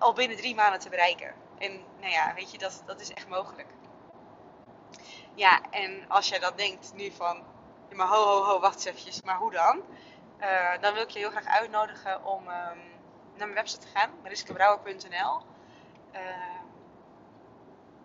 al 0.00 0.12
binnen 0.12 0.36
drie 0.36 0.54
maanden 0.54 0.80
te 0.80 0.88
bereiken. 0.88 1.34
En 1.58 1.84
nou 2.00 2.12
ja, 2.12 2.34
weet 2.34 2.50
je, 2.50 2.58
dat, 2.58 2.82
dat 2.86 3.00
is 3.00 3.12
echt 3.12 3.28
mogelijk. 3.28 3.68
Ja, 5.34 5.60
en 5.70 6.08
als 6.08 6.28
jij 6.28 6.38
dat 6.38 6.58
denkt 6.58 6.92
nu 6.94 7.10
van, 7.10 7.42
maar 7.92 8.06
ho, 8.06 8.24
ho, 8.24 8.42
ho, 8.42 8.60
wacht 8.60 8.84
eventjes, 8.84 9.22
maar 9.22 9.36
hoe 9.36 9.50
dan? 9.50 9.82
Uh, 10.40 10.80
dan 10.80 10.94
wil 10.94 11.02
ik 11.02 11.10
je 11.10 11.18
heel 11.18 11.30
graag 11.30 11.46
uitnodigen 11.46 12.24
om 12.24 12.40
um, 12.40 12.48
naar 13.34 13.48
mijn 13.48 13.54
website 13.54 13.80
te 13.80 13.86
gaan, 13.94 14.10
mariskebrouwer.nl. 14.22 15.42
Uh, 16.12 16.20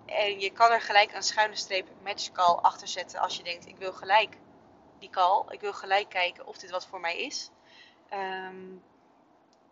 en 0.06 0.40
je 0.40 0.50
kan 0.52 0.72
er 0.72 0.82
gelijk 0.82 1.14
een 1.14 1.24
schuine 1.24 1.56
streep 1.56 1.88
match 2.04 2.32
achter 2.62 2.88
zetten 2.88 3.20
als 3.20 3.38
je 3.38 3.44
denkt, 3.44 3.68
ik 3.68 3.78
wil 3.78 3.94
gelijk 3.94 4.38
die 5.00 5.10
call. 5.10 5.44
Ik 5.50 5.62
wil 5.62 5.74
gelijk 5.74 6.10
kijken 6.10 6.48
of 6.48 6.58
dit 6.58 6.70
wat 6.70 6.88
voor 6.88 7.00
mij 7.00 7.18
is. 7.18 7.52
Um, 8.14 8.84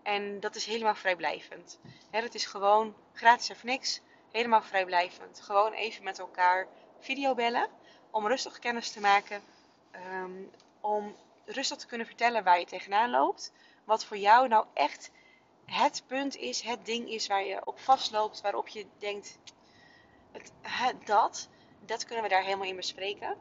en 0.03 0.39
dat 0.39 0.55
is 0.55 0.65
helemaal 0.65 0.95
vrijblijvend. 0.95 1.79
He, 2.09 2.21
dat 2.21 2.33
is 2.33 2.45
gewoon 2.45 2.95
gratis 3.13 3.49
of 3.49 3.63
niks. 3.63 4.01
Helemaal 4.31 4.61
vrijblijvend. 4.61 5.41
Gewoon 5.41 5.73
even 5.73 6.03
met 6.03 6.19
elkaar 6.19 6.67
videobellen. 6.99 7.67
Om 8.11 8.27
rustig 8.27 8.59
kennis 8.59 8.91
te 8.91 8.99
maken. 8.99 9.41
Um, 9.95 10.51
om 10.81 11.15
rustig 11.45 11.77
te 11.77 11.87
kunnen 11.87 12.07
vertellen 12.07 12.43
waar 12.43 12.59
je 12.59 12.65
tegenaan 12.65 13.09
loopt. 13.09 13.51
Wat 13.83 14.05
voor 14.05 14.17
jou 14.17 14.47
nou 14.47 14.65
echt 14.73 15.11
het 15.65 16.03
punt 16.07 16.35
is, 16.35 16.61
het 16.61 16.85
ding 16.85 17.09
is 17.09 17.27
waar 17.27 17.45
je 17.45 17.65
op 17.65 17.79
vastloopt. 17.79 18.41
Waarop 18.41 18.67
je 18.67 18.85
denkt, 18.97 19.37
het, 20.31 20.51
dat, 21.05 21.49
dat 21.79 22.05
kunnen 22.05 22.23
we 22.23 22.29
daar 22.29 22.43
helemaal 22.43 22.67
in 22.67 22.75
bespreken. 22.75 23.37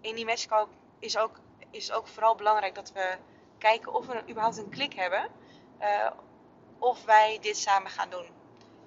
In 0.00 0.14
die 0.14 0.24
matchcall 0.24 0.66
is 0.98 1.16
ook, 1.16 1.40
is 1.70 1.92
ook 1.92 2.06
vooral 2.06 2.34
belangrijk 2.34 2.74
dat 2.74 2.92
we 2.92 3.16
kijken 3.58 3.94
of 3.94 4.06
we 4.06 4.22
überhaupt 4.28 4.56
een 4.56 4.70
klik 4.70 4.94
hebben. 4.94 5.30
Uh, 5.80 6.10
of 6.78 7.04
wij 7.04 7.38
dit 7.40 7.56
samen 7.56 7.90
gaan 7.90 8.10
doen. 8.10 8.26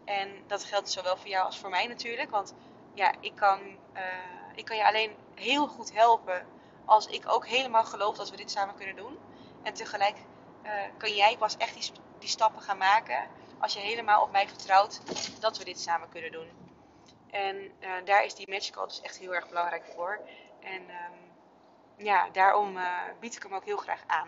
En 0.06 0.44
dat 0.48 0.63
geldt 0.63 0.91
zowel 0.91 1.17
voor 1.17 1.27
jou 1.27 1.46
als 1.46 1.60
voor 1.60 1.70
mij 1.70 1.88
natuurlijk. 1.88 2.29
Want 2.29 2.53
ja, 2.94 3.13
ik 3.20 3.36
kan, 3.36 3.60
uh, 3.94 4.03
ik 4.56 4.65
kan 4.65 4.77
je 4.77 4.86
alleen 4.86 5.15
heel 5.36 5.67
goed 5.67 5.94
helpen 5.94 6.48
als 6.86 7.08
ik 7.08 7.32
ook 7.32 7.48
helemaal 7.48 7.84
geloof 7.84 8.17
dat 8.17 8.29
we 8.29 8.38
dit 8.38 8.51
samen 8.51 8.75
kunnen 8.75 8.96
doen. 8.96 9.17
En 9.63 9.74
tegelijk 9.74 10.17
uh, 10.63 10.72
kan 10.98 11.15
jij 11.15 11.38
pas 11.38 11.58
echt 11.58 11.74
die, 11.74 11.91
die 12.20 12.29
stappen 12.29 12.62
gaan 12.62 12.77
maken 12.77 13.27
als 13.60 13.74
je 13.74 13.79
helemaal 13.79 14.24
op 14.24 14.32
mij 14.32 14.48
vertrouwt 14.48 15.01
dat 15.39 15.58
we 15.58 15.63
dit 15.63 15.79
samen 15.79 16.10
kunnen 16.10 16.32
doen. 16.32 16.50
En 17.32 17.72
daar 18.06 18.24
is 18.24 18.36
die 18.36 18.50
match 18.50 18.70
call 18.70 18.88
dus 18.88 19.01
echt 19.01 19.17
heel 19.17 19.36
erg 19.36 19.48
belangrijk 19.48 19.86
voor. 19.96 20.20
En 20.60 20.82
um, 20.82 21.34
ja, 21.98 22.29
daarom 22.29 22.77
bied 23.20 23.36
ik 23.36 23.44
hem 23.44 23.53
ook 23.53 23.65
heel 23.65 23.77
graag 23.77 24.03
aan. 24.08 24.27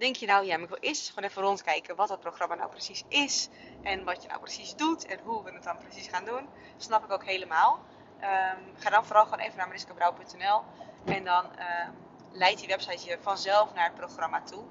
Denk 0.00 0.16
je 0.16 0.26
nou, 0.26 0.44
ja, 0.44 0.56
maar 0.56 0.68
ik 0.70 0.82
wil 0.82 0.94
gewoon 0.94 1.24
even 1.24 1.42
rondkijken 1.42 1.96
wat 1.96 2.08
dat 2.08 2.20
programma 2.20 2.54
nou 2.54 2.70
precies 2.70 3.04
is. 3.08 3.48
En 3.82 4.04
wat 4.04 4.22
je 4.22 4.28
nou 4.28 4.40
precies 4.40 4.76
doet 4.76 5.06
en 5.06 5.18
hoe 5.24 5.44
we 5.44 5.52
het 5.52 5.62
dan 5.62 5.78
precies 5.78 6.08
gaan 6.08 6.24
doen. 6.24 6.48
snap 6.76 7.04
ik 7.04 7.10
ook 7.10 7.24
helemaal. 7.24 7.80
Um, 8.20 8.76
ga 8.76 8.90
dan 8.90 9.04
vooral 9.04 9.24
gewoon 9.24 9.38
even 9.38 9.56
naar 9.56 9.66
mariskabrouw.nl 9.66 10.62
en 11.04 11.24
dan 11.24 11.44
uh, 11.58 11.88
leidt 12.32 12.58
die 12.58 12.68
website 12.68 13.08
je 13.08 13.18
vanzelf 13.20 13.74
naar 13.74 13.84
het 13.84 13.94
programma 13.94 14.42
toe. 14.42 14.64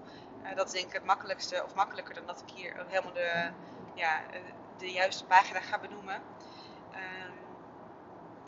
Uh, 0.44 0.56
dat 0.56 0.66
is 0.66 0.72
denk 0.72 0.86
ik 0.86 0.94
het 0.94 1.06
makkelijkste, 1.06 1.64
of 1.66 1.74
makkelijker 1.74 2.14
dan 2.14 2.26
dat 2.26 2.44
ik 2.48 2.56
hier 2.56 2.86
helemaal 2.88 3.14
de, 3.14 3.52
ja, 3.94 4.22
de 4.78 4.92
juiste 4.92 5.26
pagina 5.26 5.60
ga 5.60 5.80
benoemen. 5.80 6.22
Um, 6.94 7.34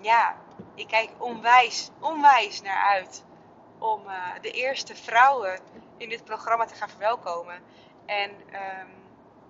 ja, 0.03 0.35
ik 0.75 0.88
kijk 0.88 1.09
onwijs, 1.17 1.89
onwijs 2.00 2.61
naar 2.61 2.83
uit 2.83 3.23
om 3.81 4.07
uh, 4.07 4.33
de 4.41 4.51
eerste 4.51 4.95
vrouwen 4.95 5.59
in 5.97 6.09
dit 6.09 6.23
programma 6.23 6.65
te 6.65 6.75
gaan 6.75 6.89
verwelkomen. 6.89 7.61
En 8.05 8.31
um, 8.31 8.89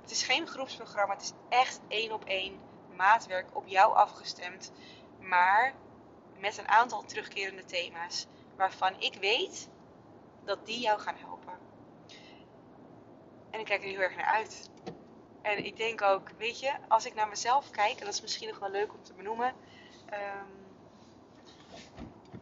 het 0.01 0.11
is 0.11 0.23
geen 0.23 0.47
groepsprogramma, 0.47 1.13
het 1.13 1.23
is 1.23 1.33
echt 1.49 1.79
één 1.87 2.11
op 2.11 2.25
één 2.25 2.59
maatwerk 2.95 3.55
op 3.55 3.67
jou 3.67 3.95
afgestemd. 3.95 4.71
Maar 5.19 5.73
met 6.37 6.57
een 6.57 6.67
aantal 6.67 7.03
terugkerende 7.03 7.65
thema's 7.65 8.27
waarvan 8.55 8.99
ik 8.99 9.13
weet 9.13 9.69
dat 10.43 10.65
die 10.65 10.79
jou 10.79 10.99
gaan 10.99 11.15
helpen. 11.17 11.53
En 13.49 13.59
ik 13.59 13.65
kijk 13.65 13.81
er 13.81 13.89
heel 13.89 13.99
erg 13.99 14.15
naar 14.15 14.33
uit. 14.33 14.69
En 15.41 15.65
ik 15.65 15.77
denk 15.77 16.01
ook, 16.01 16.29
weet 16.37 16.59
je, 16.59 16.71
als 16.87 17.05
ik 17.05 17.13
naar 17.13 17.27
mezelf 17.27 17.69
kijk, 17.69 17.99
en 17.99 18.05
dat 18.05 18.13
is 18.13 18.21
misschien 18.21 18.47
nog 18.47 18.59
wel 18.59 18.71
leuk 18.71 18.93
om 18.93 19.03
te 19.03 19.13
benoemen. 19.13 19.53
Um, 20.13 20.77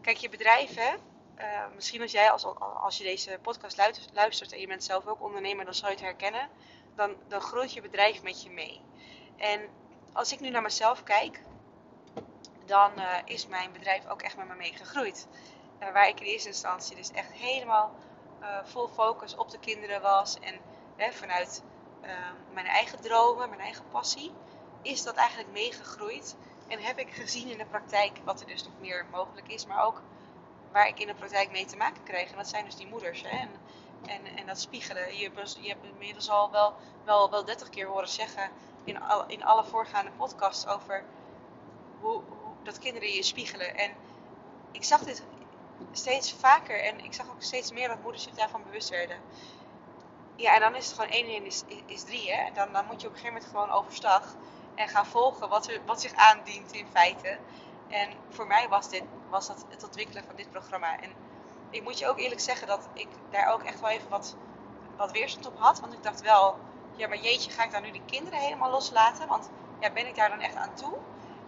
kijk, 0.02 0.18
je 0.18 0.30
bedrijf, 0.30 0.76
hè, 0.76 0.96
uh, 1.40 1.46
misschien 1.76 2.02
als 2.02 2.12
jij, 2.12 2.32
als, 2.32 2.46
als 2.60 2.98
je 2.98 3.04
deze 3.04 3.40
podcast 3.42 3.78
luistert 4.14 4.52
en 4.52 4.60
je 4.60 4.68
bent 4.68 4.84
zelf 4.84 5.08
ook 5.08 5.22
ondernemer, 5.22 5.66
dan 5.66 5.74
zal 5.74 5.90
je 5.90 5.96
het 5.96 6.04
herkennen. 6.04 6.50
Dan, 6.96 7.16
dan 7.28 7.42
groeit 7.42 7.74
je 7.74 7.82
bedrijf 7.82 8.24
met 8.24 8.44
je 8.44 8.50
mee. 8.50 8.82
En 9.38 9.62
als 10.14 10.34
ik 10.34 10.40
nu 10.40 10.50
naar 10.50 10.62
mezelf 10.62 11.04
kijk, 11.04 11.42
dan 12.66 12.92
uh, 12.98 13.16
is 13.26 13.48
mijn 13.48 13.72
bedrijf 13.72 14.08
ook 14.08 14.22
echt 14.22 14.38
met 14.38 14.48
me 14.48 14.56
mee 14.56 14.74
gegroeid. 14.74 15.28
Uh, 15.80 15.92
waar 15.92 16.08
ik 16.08 16.20
in 16.20 16.26
eerste 16.26 16.48
instantie 16.48 16.96
dus 16.96 17.12
echt 17.12 17.32
helemaal 17.32 17.96
vol 18.64 18.88
focus 18.88 19.36
op 19.36 19.50
de 19.50 19.60
kinderen 19.60 20.02
was. 20.02 20.40
En 20.40 20.60
vanuit 21.14 21.64
mijn 22.54 22.66
eigen 22.66 23.02
dromen, 23.02 23.50
mijn 23.50 23.62
eigen 23.62 23.90
passie, 23.92 24.32
is 24.82 25.04
dat 25.04 25.16
eigenlijk 25.16 25.52
meegegroeid. 25.52 26.36
En 26.68 26.80
heb 26.80 27.00
ik 27.00 27.10
gezien 27.10 27.50
in 27.50 27.58
de 27.58 27.66
praktijk 27.66 28.18
wat 28.24 28.42
er 28.42 28.48
dus 28.48 28.64
nog 28.64 28.80
meer 28.80 29.06
mogelijk 29.12 29.48
is. 29.48 29.66
Maar 29.66 29.86
ook 29.86 30.02
waar 30.72 30.88
ik 30.88 31.00
in 31.00 31.08
de 31.08 31.14
praktijk 31.14 31.52
mee 31.52 31.66
te 31.66 31.78
maken 31.78 32.04
kreeg. 32.04 32.32
En 32.32 32.38
dat 32.38 32.50
zijn 32.50 32.66
dus 32.66 32.76
die 32.76 32.88
moeders. 32.88 33.22
Hè? 33.22 33.38
En, 33.38 33.50
en, 34.06 34.38
en 34.38 34.46
dat 34.46 34.60
spiegelen. 34.60 35.18
Je, 35.18 35.32
je 35.62 35.70
hebt 35.70 35.86
inmiddels 35.86 36.30
al 36.30 36.52
wel, 36.52 36.74
wel, 37.04 37.30
wel 37.30 37.46
30 37.46 37.70
keer 37.70 37.88
horen 37.88 38.10
zeggen 38.10 38.50
in, 38.84 39.02
al, 39.02 39.26
in 39.28 39.44
alle 39.44 39.64
voorgaande 39.64 40.12
podcasts 40.12 40.68
over 40.68 41.04
hoe, 42.00 42.12
hoe, 42.12 42.54
dat 42.64 42.80
kinderen 42.80 43.10
je 43.10 43.24
spiegelen. 43.24 43.78
En 43.78 43.92
ik 44.72 44.84
zag 44.84 45.04
dit 45.04 45.24
steeds 45.92 46.34
vaker 46.34 46.84
en 46.84 47.04
ik 47.04 47.14
zag 47.14 47.30
ook 47.30 47.42
steeds 47.42 47.72
meer 47.72 47.88
dat 47.88 48.02
moeders 48.02 48.24
zich 48.24 48.34
daarvan 48.34 48.64
bewust 48.64 48.90
werden. 48.90 49.18
Ja, 50.36 50.54
en 50.54 50.60
dan 50.60 50.76
is 50.76 50.86
het 50.86 50.96
gewoon 50.96 51.12
1 51.12 51.26
en 51.26 51.32
1 51.32 51.46
is, 51.46 51.64
is 51.86 52.04
3. 52.04 52.32
Hè? 52.32 52.52
Dan, 52.54 52.74
dan 52.74 52.86
moet 52.86 53.02
je 53.02 53.08
op 53.08 53.14
een 53.14 53.20
gegeven 53.20 53.42
moment 53.42 53.46
gewoon 53.46 53.72
overstag 53.72 54.36
en 54.76 54.88
gaan 54.88 55.06
volgen 55.06 55.50
wat, 55.50 55.68
er, 55.68 55.82
wat 55.86 56.02
zich 56.02 56.14
aandient 56.14 56.72
in 56.72 56.88
feite. 56.92 57.38
En 57.90 58.10
voor 58.30 58.48
mij 58.48 58.68
was, 58.70 58.90
dit, 58.90 59.04
was 59.30 59.48
dat 59.48 59.66
het 59.70 59.84
ontwikkelen 59.84 60.24
van 60.24 60.36
dit 60.36 60.50
programma. 60.50 61.00
En 61.00 61.12
ik 61.70 61.84
moet 61.84 62.00
je 62.00 62.08
ook 62.08 62.20
eerlijk 62.20 62.42
zeggen 62.42 62.68
dat 62.68 62.88
ik 62.94 63.08
daar 63.30 63.54
ook 63.54 63.64
echt 63.64 63.80
wel 63.80 63.90
even 63.90 64.10
wat, 64.10 64.36
wat 64.98 65.12
weerstand 65.12 65.48
op 65.48 65.60
had. 65.60 65.80
Want 65.80 65.94
ik 65.94 66.04
dacht 66.04 66.22
wel, 66.22 66.58
ja 66.96 67.08
maar 67.08 67.18
jeetje, 67.18 67.52
ga 67.52 67.64
ik 67.64 67.72
dan 67.72 67.82
nu 67.82 67.92
die 67.92 68.06
kinderen 68.06 68.40
helemaal 68.40 68.72
loslaten? 68.72 69.28
Want 69.28 69.50
ja, 69.80 69.92
ben 69.92 70.08
ik 70.08 70.16
daar 70.16 70.30
dan 70.30 70.40
echt 70.40 70.56
aan 70.56 70.74
toe? 70.74 70.98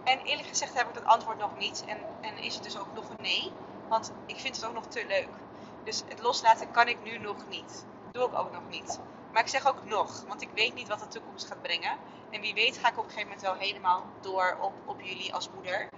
En 0.04 0.18
eerlijk 0.18 0.48
gezegd 0.48 0.74
heb 0.74 0.88
ik 0.88 0.94
dat 0.94 1.04
antwoord 1.04 1.38
nog 1.38 1.56
niet. 1.58 1.84
En, 1.86 1.98
en 2.20 2.36
is 2.36 2.54
het 2.54 2.62
dus 2.62 2.78
ook 2.78 2.94
nog 2.94 3.08
een 3.08 3.22
nee. 3.22 3.52
Want 3.88 4.12
ik 4.26 4.40
vind 4.40 4.56
het 4.56 4.64
ook 4.64 4.74
nog 4.74 4.86
te 4.86 5.04
leuk. 5.06 5.28
Dus 5.84 6.02
het 6.08 6.22
loslaten 6.22 6.70
kan 6.70 6.88
ik 6.88 7.02
nu 7.04 7.18
nog 7.18 7.48
niet. 7.48 7.84
Doe 8.12 8.26
ik 8.26 8.38
ook 8.38 8.52
nog 8.52 8.68
niet. 8.68 9.00
Maar 9.32 9.42
ik 9.42 9.48
zeg 9.48 9.66
ook 9.66 9.84
nog, 9.84 10.24
want 10.28 10.42
ik 10.42 10.48
weet 10.54 10.74
niet 10.74 10.88
wat 10.88 10.98
de 10.98 11.08
toekomst 11.08 11.46
gaat 11.46 11.62
brengen. 11.62 11.96
En 12.30 12.40
wie 12.40 12.54
weet 12.54 12.78
ga 12.78 12.88
ik 12.88 12.98
op 12.98 13.04
een 13.04 13.10
gegeven 13.10 13.28
moment 13.28 13.46
wel 13.46 13.54
helemaal 13.54 14.02
door 14.20 14.56
op, 14.60 14.72
op 14.84 15.00
jullie 15.00 15.34
als 15.34 15.50
moeder. 15.54 15.88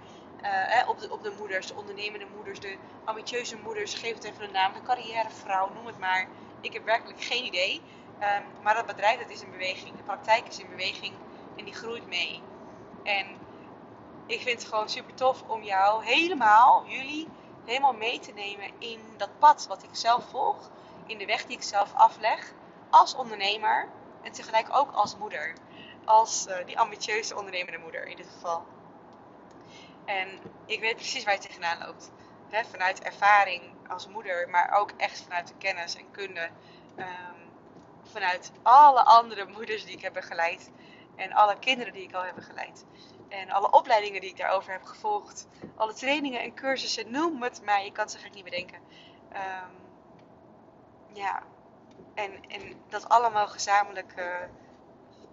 Uh, 0.43 0.89
op, 0.89 0.99
de, 0.99 1.11
op 1.11 1.23
de 1.23 1.33
moeders, 1.37 1.67
de 1.67 1.75
ondernemende 1.75 2.25
moeders, 2.35 2.59
de 2.59 2.77
ambitieuze 3.03 3.57
moeders, 3.57 3.93
geef 3.93 4.13
het 4.13 4.23
even 4.23 4.43
een 4.43 4.51
naam, 4.51 4.73
de 4.73 4.81
carrièrevrouw, 4.81 5.73
noem 5.73 5.85
het 5.85 5.99
maar. 5.99 6.27
Ik 6.61 6.73
heb 6.73 6.85
werkelijk 6.85 7.21
geen 7.21 7.45
idee. 7.45 7.81
Um, 8.19 8.43
maar 8.63 8.73
dat 8.73 8.85
bedrijf 8.85 9.19
dat 9.19 9.29
is 9.29 9.41
in 9.41 9.51
beweging, 9.51 9.95
de 9.97 10.03
praktijk 10.03 10.47
is 10.47 10.59
in 10.59 10.69
beweging 10.69 11.13
en 11.55 11.65
die 11.65 11.73
groeit 11.73 12.07
mee. 12.07 12.41
En 13.03 13.27
ik 14.25 14.41
vind 14.41 14.59
het 14.59 14.69
gewoon 14.69 14.89
super 14.89 15.13
tof 15.13 15.43
om 15.47 15.63
jou 15.63 16.05
helemaal, 16.05 16.85
jullie, 16.87 17.27
helemaal 17.65 17.93
mee 17.93 18.19
te 18.19 18.31
nemen 18.31 18.71
in 18.79 18.99
dat 19.17 19.39
pad 19.39 19.65
wat 19.67 19.83
ik 19.83 19.89
zelf 19.91 20.29
volg. 20.29 20.69
In 21.05 21.17
de 21.17 21.25
weg 21.25 21.45
die 21.45 21.57
ik 21.57 21.63
zelf 21.63 21.93
afleg 21.93 22.53
als 22.89 23.15
ondernemer 23.15 23.87
en 24.21 24.31
tegelijk 24.31 24.67
ook 24.71 24.91
als 24.91 25.17
moeder. 25.17 25.53
Als 26.05 26.47
uh, 26.47 26.65
die 26.65 26.79
ambitieuze 26.79 27.35
ondernemende 27.35 27.79
moeder 27.79 28.07
in 28.07 28.15
dit 28.15 28.29
geval. 28.33 28.65
En 30.05 30.39
ik 30.65 30.79
weet 30.79 30.95
precies 30.95 31.23
waar 31.23 31.33
je 31.33 31.39
tegenaan 31.39 31.85
loopt. 31.85 32.11
vanuit 32.71 33.01
ervaring 33.01 33.63
als 33.87 34.07
moeder, 34.07 34.49
maar 34.49 34.71
ook 34.71 34.91
echt 34.97 35.21
vanuit 35.21 35.47
de 35.47 35.53
kennis 35.57 35.95
en 35.95 36.11
kunde. 36.11 36.49
Ehm, 36.95 37.39
vanuit 38.03 38.51
alle 38.61 39.03
andere 39.03 39.45
moeders 39.45 39.85
die 39.85 39.95
ik 39.95 40.01
heb 40.01 40.13
begeleid. 40.13 40.71
En 41.15 41.33
alle 41.33 41.59
kinderen 41.59 41.93
die 41.93 42.03
ik 42.03 42.13
al 42.13 42.23
heb 42.23 42.35
begeleid. 42.35 42.85
En 43.29 43.51
alle 43.51 43.71
opleidingen 43.71 44.21
die 44.21 44.29
ik 44.29 44.37
daarover 44.37 44.71
heb 44.71 44.83
gevolgd. 44.83 45.47
Alle 45.75 45.93
trainingen 45.93 46.41
en 46.41 46.53
cursussen, 46.53 47.11
noem 47.11 47.43
het 47.43 47.61
maar. 47.65 47.83
Je 47.83 47.91
kan 47.91 48.09
zo 48.09 48.19
gek 48.19 48.33
niet 48.33 48.43
bedenken. 48.43 48.79
Ehm, 49.31 49.71
ja, 51.13 51.43
en, 52.13 52.49
en 52.49 52.83
dat 52.89 53.09
allemaal 53.09 53.47
gezamenlijk, 53.47 54.13
uh, 54.17 54.25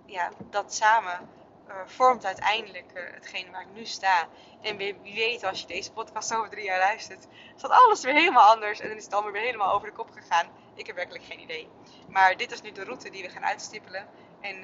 ja, 0.07 0.31
dat 0.51 0.75
samen 0.75 1.29
uh, 1.69 1.75
vormt 1.85 2.25
uiteindelijk 2.25 2.91
uh, 2.95 3.03
hetgene 3.15 3.51
waar 3.51 3.61
ik 3.61 3.75
nu 3.75 3.85
sta. 3.85 4.29
En 4.61 4.77
wie, 4.77 4.97
weet, 5.03 5.45
als 5.45 5.61
je 5.61 5.67
deze 5.67 5.93
podcast 5.93 6.35
over 6.35 6.51
drie 6.51 6.65
jaar 6.65 6.79
luistert, 6.79 7.27
staat 7.57 7.71
alles 7.71 8.03
weer 8.03 8.15
helemaal 8.15 8.55
anders. 8.55 8.81
En 8.81 8.89
dan 8.89 8.97
is 8.97 9.05
het 9.05 9.13
allemaal 9.13 9.33
weer 9.33 9.43
helemaal 9.43 9.75
over 9.75 9.89
de 9.89 9.95
kop 9.95 10.11
gegaan. 10.11 10.47
Ik 10.75 10.87
heb 10.87 10.97
werkelijk 10.97 11.25
geen 11.25 11.41
idee. 11.41 11.69
Maar 12.09 12.37
dit 12.37 12.53
is 12.53 12.61
nu 12.61 12.73
de 12.73 12.85
route 12.85 13.11
die 13.11 13.23
we 13.23 13.29
gaan 13.29 13.45
uitstippelen. 13.45 14.09
En 14.41 14.57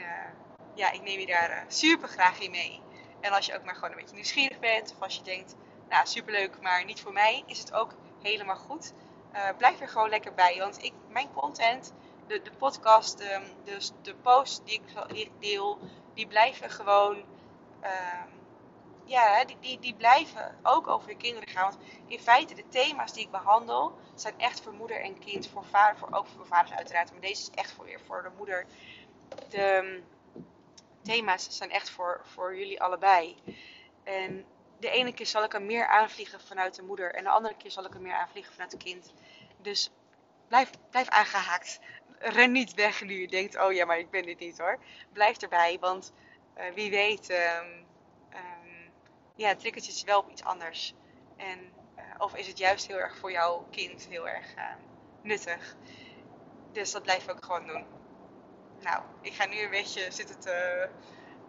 ja, 0.75 0.93
ik 0.93 1.03
neem 1.03 1.21
je 1.21 1.27
daar 1.27 1.65
super 1.69 2.09
graag 2.09 2.41
in 2.41 2.51
mee. 2.51 2.83
En 3.21 3.33
als 3.33 3.47
je 3.47 3.57
ook 3.57 3.65
maar 3.65 3.75
gewoon 3.75 3.91
een 3.91 3.97
beetje 3.97 4.15
nieuwsgierig 4.15 4.59
bent, 4.59 4.93
of 4.93 5.03
als 5.03 5.17
je 5.17 5.23
denkt, 5.23 5.55
nou 5.89 6.07
superleuk, 6.07 6.61
maar 6.61 6.85
niet 6.85 7.01
voor 7.01 7.13
mij, 7.13 7.43
is 7.47 7.59
het 7.59 7.73
ook 7.73 7.95
helemaal 8.23 8.57
goed. 8.57 8.93
Blijf 9.57 9.81
er 9.81 9.89
gewoon 9.89 10.09
lekker 10.09 10.35
bij. 10.35 10.59
Want 10.59 10.83
ik, 10.83 10.93
mijn 11.09 11.33
content, 11.33 11.93
de, 12.27 12.43
de 12.43 12.51
podcast, 12.59 13.19
de, 13.19 13.41
de, 13.65 13.91
de 14.03 14.15
posts 14.15 14.65
die 14.65 14.75
ik, 14.75 15.13
die 15.13 15.25
ik 15.25 15.31
deel, 15.41 15.79
die 16.19 16.27
blijven 16.27 16.71
gewoon. 16.71 17.17
Uh, 17.83 18.23
ja, 19.05 19.45
die, 19.45 19.57
die, 19.61 19.79
die 19.79 19.95
blijven 19.95 20.59
ook 20.63 20.89
over 20.89 21.09
je 21.09 21.17
kinderen 21.17 21.49
gaan. 21.49 21.71
Want 21.71 21.83
in 22.07 22.19
feite, 22.19 22.55
de 22.55 22.69
thema's 22.69 23.13
die 23.13 23.25
ik 23.25 23.31
behandel, 23.31 23.99
zijn 24.15 24.39
echt 24.39 24.61
voor 24.61 24.73
moeder 24.73 25.01
en 25.01 25.19
kind. 25.19 25.49
Voor 25.49 25.65
vader, 25.65 25.99
voor, 25.99 26.09
ook 26.13 26.27
voor 26.27 26.47
vaders 26.47 26.77
uiteraard. 26.77 27.11
Maar 27.13 27.21
deze 27.21 27.43
is 27.43 27.51
echt 27.51 27.73
voor, 27.73 28.01
voor 28.07 28.23
de 28.23 28.31
moeder. 28.37 28.67
De 29.49 30.03
thema's 31.03 31.57
zijn 31.57 31.71
echt 31.71 31.91
voor, 31.91 32.21
voor 32.25 32.57
jullie 32.57 32.83
allebei. 32.83 33.37
En 34.05 34.45
de 34.79 34.91
ene 34.91 35.13
keer 35.13 35.27
zal 35.27 35.45
ik 35.45 35.55
er 35.55 35.63
meer 35.63 35.87
aanvliegen 35.87 36.41
vanuit 36.41 36.75
de 36.75 36.83
moeder. 36.83 37.15
En 37.15 37.25
de 37.25 37.31
andere 37.31 37.57
keer 37.57 37.71
zal 37.71 37.85
ik 37.85 37.95
er 37.95 38.01
meer 38.01 38.15
aanvliegen 38.15 38.53
vanuit 38.53 38.73
het 38.73 38.83
kind. 38.83 39.13
Dus 39.57 39.91
blijf, 40.49 40.71
blijf 40.91 41.09
aangehaakt. 41.09 41.81
Ren 42.19 42.53
niet 42.53 42.75
weg 42.75 43.03
nu 43.03 43.21
je 43.21 43.29
denkt, 43.29 43.59
oh 43.59 43.73
ja, 43.73 43.85
maar 43.85 43.99
ik 43.99 44.11
ben 44.11 44.23
dit 44.23 44.39
niet 44.39 44.59
hoor. 44.59 44.79
Blijf 45.13 45.37
erbij, 45.37 45.77
want 45.81 46.13
uh, 46.59 46.65
wie 46.75 46.91
weet 46.91 47.31
um, 47.31 47.87
um, 48.33 48.93
ja, 49.35 49.49
het 49.49 50.03
wel 50.05 50.19
op 50.19 50.31
iets 50.31 50.45
anders. 50.45 50.95
En, 51.37 51.59
uh, 51.97 52.03
of 52.19 52.35
is 52.35 52.47
het 52.47 52.59
juist 52.59 52.87
heel 52.87 52.99
erg 52.99 53.17
voor 53.17 53.33
jouw 53.33 53.67
kind 53.71 54.07
heel 54.11 54.29
erg 54.29 54.55
uh, 54.57 54.65
nuttig. 55.23 55.77
Dus 56.73 56.91
dat 56.91 57.03
blijf 57.03 57.23
ik 57.25 57.31
ook 57.31 57.45
gewoon 57.45 57.67
doen. 57.67 57.87
Nou, 58.81 59.03
ik 59.21 59.33
ga 59.33 59.47
nu 59.47 59.61
een 59.61 59.71
beetje 59.71 60.11
zitten 60.11 60.41
te... 60.41 60.89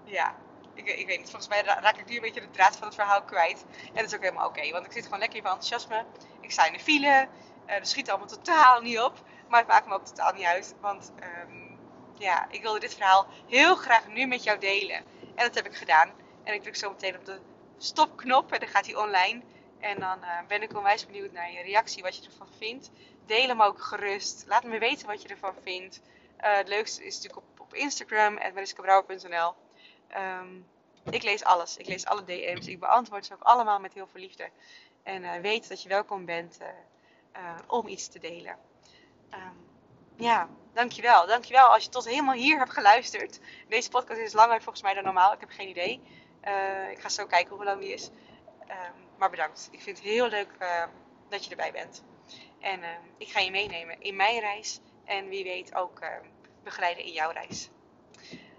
Ja, 0.03 0.35
ik, 0.73 0.87
ik, 0.87 1.07
weet 1.07 1.17
niet, 1.17 1.29
volgens 1.29 1.47
mij 1.47 1.61
raak 1.61 1.97
ik 1.97 2.05
nu 2.05 2.15
een 2.15 2.21
beetje 2.21 2.41
de 2.41 2.49
draad 2.49 2.75
van 2.75 2.87
het 2.87 2.95
verhaal 2.95 3.23
kwijt. 3.23 3.65
En 3.85 3.93
dat 3.93 4.05
is 4.05 4.15
ook 4.15 4.23
helemaal 4.23 4.47
oké, 4.47 4.71
want 4.71 4.85
ik 4.85 4.91
zit 4.91 5.03
gewoon 5.03 5.19
lekker 5.19 5.37
in 5.37 5.43
mijn 5.43 5.55
enthousiasme. 5.55 6.05
Ik 6.41 6.51
sta 6.51 6.65
in 6.65 6.73
de 6.73 6.79
file, 6.79 7.27
er 7.65 7.85
schiet 7.85 8.09
allemaal 8.09 8.27
totaal 8.27 8.81
niet 8.81 8.99
op. 8.99 9.23
Maar 9.49 9.59
het 9.59 9.67
maakt 9.67 9.87
me 9.87 9.93
ook 9.93 10.05
totaal 10.05 10.33
niet 10.33 10.45
uit, 10.45 10.75
want 10.79 11.11
um, 11.43 11.79
ja, 12.17 12.47
ik 12.49 12.61
wilde 12.61 12.79
dit 12.79 12.93
verhaal 12.93 13.27
heel 13.47 13.75
graag 13.75 14.07
nu 14.07 14.25
met 14.25 14.43
jou 14.43 14.59
delen. 14.59 14.97
En 15.35 15.45
dat 15.45 15.55
heb 15.55 15.65
ik 15.65 15.75
gedaan. 15.75 16.11
En 16.43 16.53
ik 16.53 16.61
druk 16.61 16.75
zo 16.75 16.89
meteen 16.89 17.15
op 17.15 17.25
de 17.25 17.39
stopknop 17.77 18.51
en 18.51 18.59
dan 18.59 18.69
gaat 18.69 18.85
hij 18.85 18.95
online. 18.95 19.41
En 19.79 19.99
dan 19.99 20.19
uh, 20.21 20.39
ben 20.47 20.61
ik 20.61 20.77
onwijs 20.77 21.05
benieuwd 21.05 21.31
naar 21.31 21.51
je 21.51 21.61
reactie, 21.61 22.03
wat 22.03 22.15
je 22.15 22.25
ervan 22.25 22.47
vindt. 22.57 22.91
Deel 23.25 23.47
hem 23.47 23.61
ook 23.61 23.81
gerust. 23.81 24.43
Laat 24.47 24.63
me 24.63 24.79
weten 24.79 25.07
wat 25.07 25.21
je 25.21 25.27
ervan 25.27 25.53
vindt. 25.63 26.01
Uh, 26.41 26.55
het 26.55 26.67
leukste 26.67 27.05
is 27.05 27.15
natuurlijk 27.15 27.47
op, 27.47 27.59
op 27.59 27.73
Instagram, 27.73 28.33
mariskabrouwer.nl. 28.33 29.53
Um, 30.17 30.67
ik 31.09 31.23
lees 31.23 31.43
alles. 31.43 31.77
Ik 31.77 31.87
lees 31.87 32.05
alle 32.05 32.23
DM's. 32.23 32.67
Ik 32.67 32.79
beantwoord 32.79 33.25
ze 33.25 33.33
ook 33.33 33.43
allemaal 33.43 33.79
met 33.79 33.93
heel 33.93 34.07
veel 34.07 34.21
liefde. 34.21 34.49
En 35.03 35.23
uh, 35.23 35.35
weet 35.35 35.69
dat 35.69 35.83
je 35.83 35.89
welkom 35.89 36.25
bent 36.25 36.59
om 37.67 37.87
iets 37.87 38.07
te 38.07 38.19
delen. 38.19 38.68
Um, 39.33 39.67
ja, 40.15 40.49
dankjewel. 40.73 41.27
Dankjewel 41.27 41.67
als 41.67 41.83
je 41.83 41.89
tot 41.89 42.05
helemaal 42.05 42.35
hier 42.35 42.57
hebt 42.57 42.73
geluisterd. 42.73 43.39
Deze 43.67 43.89
podcast 43.89 44.19
is 44.19 44.33
langer 44.33 44.61
volgens 44.61 44.83
mij 44.83 44.93
dan 44.93 45.03
normaal. 45.03 45.33
Ik 45.33 45.39
heb 45.39 45.49
geen 45.49 45.69
idee. 45.69 46.01
ik 46.91 46.99
ga 46.99 47.09
zo 47.09 47.25
kijken 47.25 47.55
hoe 47.55 47.65
lang 47.65 47.81
die 47.81 47.93
is. 47.93 48.09
Um, 48.67 49.07
maar 49.17 49.29
bedankt. 49.29 49.67
Ik 49.71 49.81
vind 49.81 49.97
het 49.97 50.07
heel 50.07 50.27
leuk 50.27 50.49
dat 51.29 51.43
je 51.43 51.49
erbij 51.49 51.71
bent. 51.71 52.03
En 52.59 52.79
ik 53.17 53.27
ga 53.27 53.39
je 53.39 53.51
meenemen 53.51 54.01
in 54.01 54.15
mijn 54.15 54.39
reis. 54.39 54.79
En 55.05 55.29
wie 55.29 55.43
weet 55.43 55.75
ook 55.75 55.99
begeleiden 56.63 57.03
in 57.03 57.13
jouw 57.13 57.31
reis. 57.31 57.69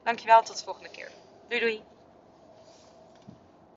Dankjewel, 0.02 0.42
tot 0.42 0.58
de 0.58 0.64
volgende 0.64 0.90
keer. 0.90 1.10
Doei 1.48 1.60
doei! 1.60 1.82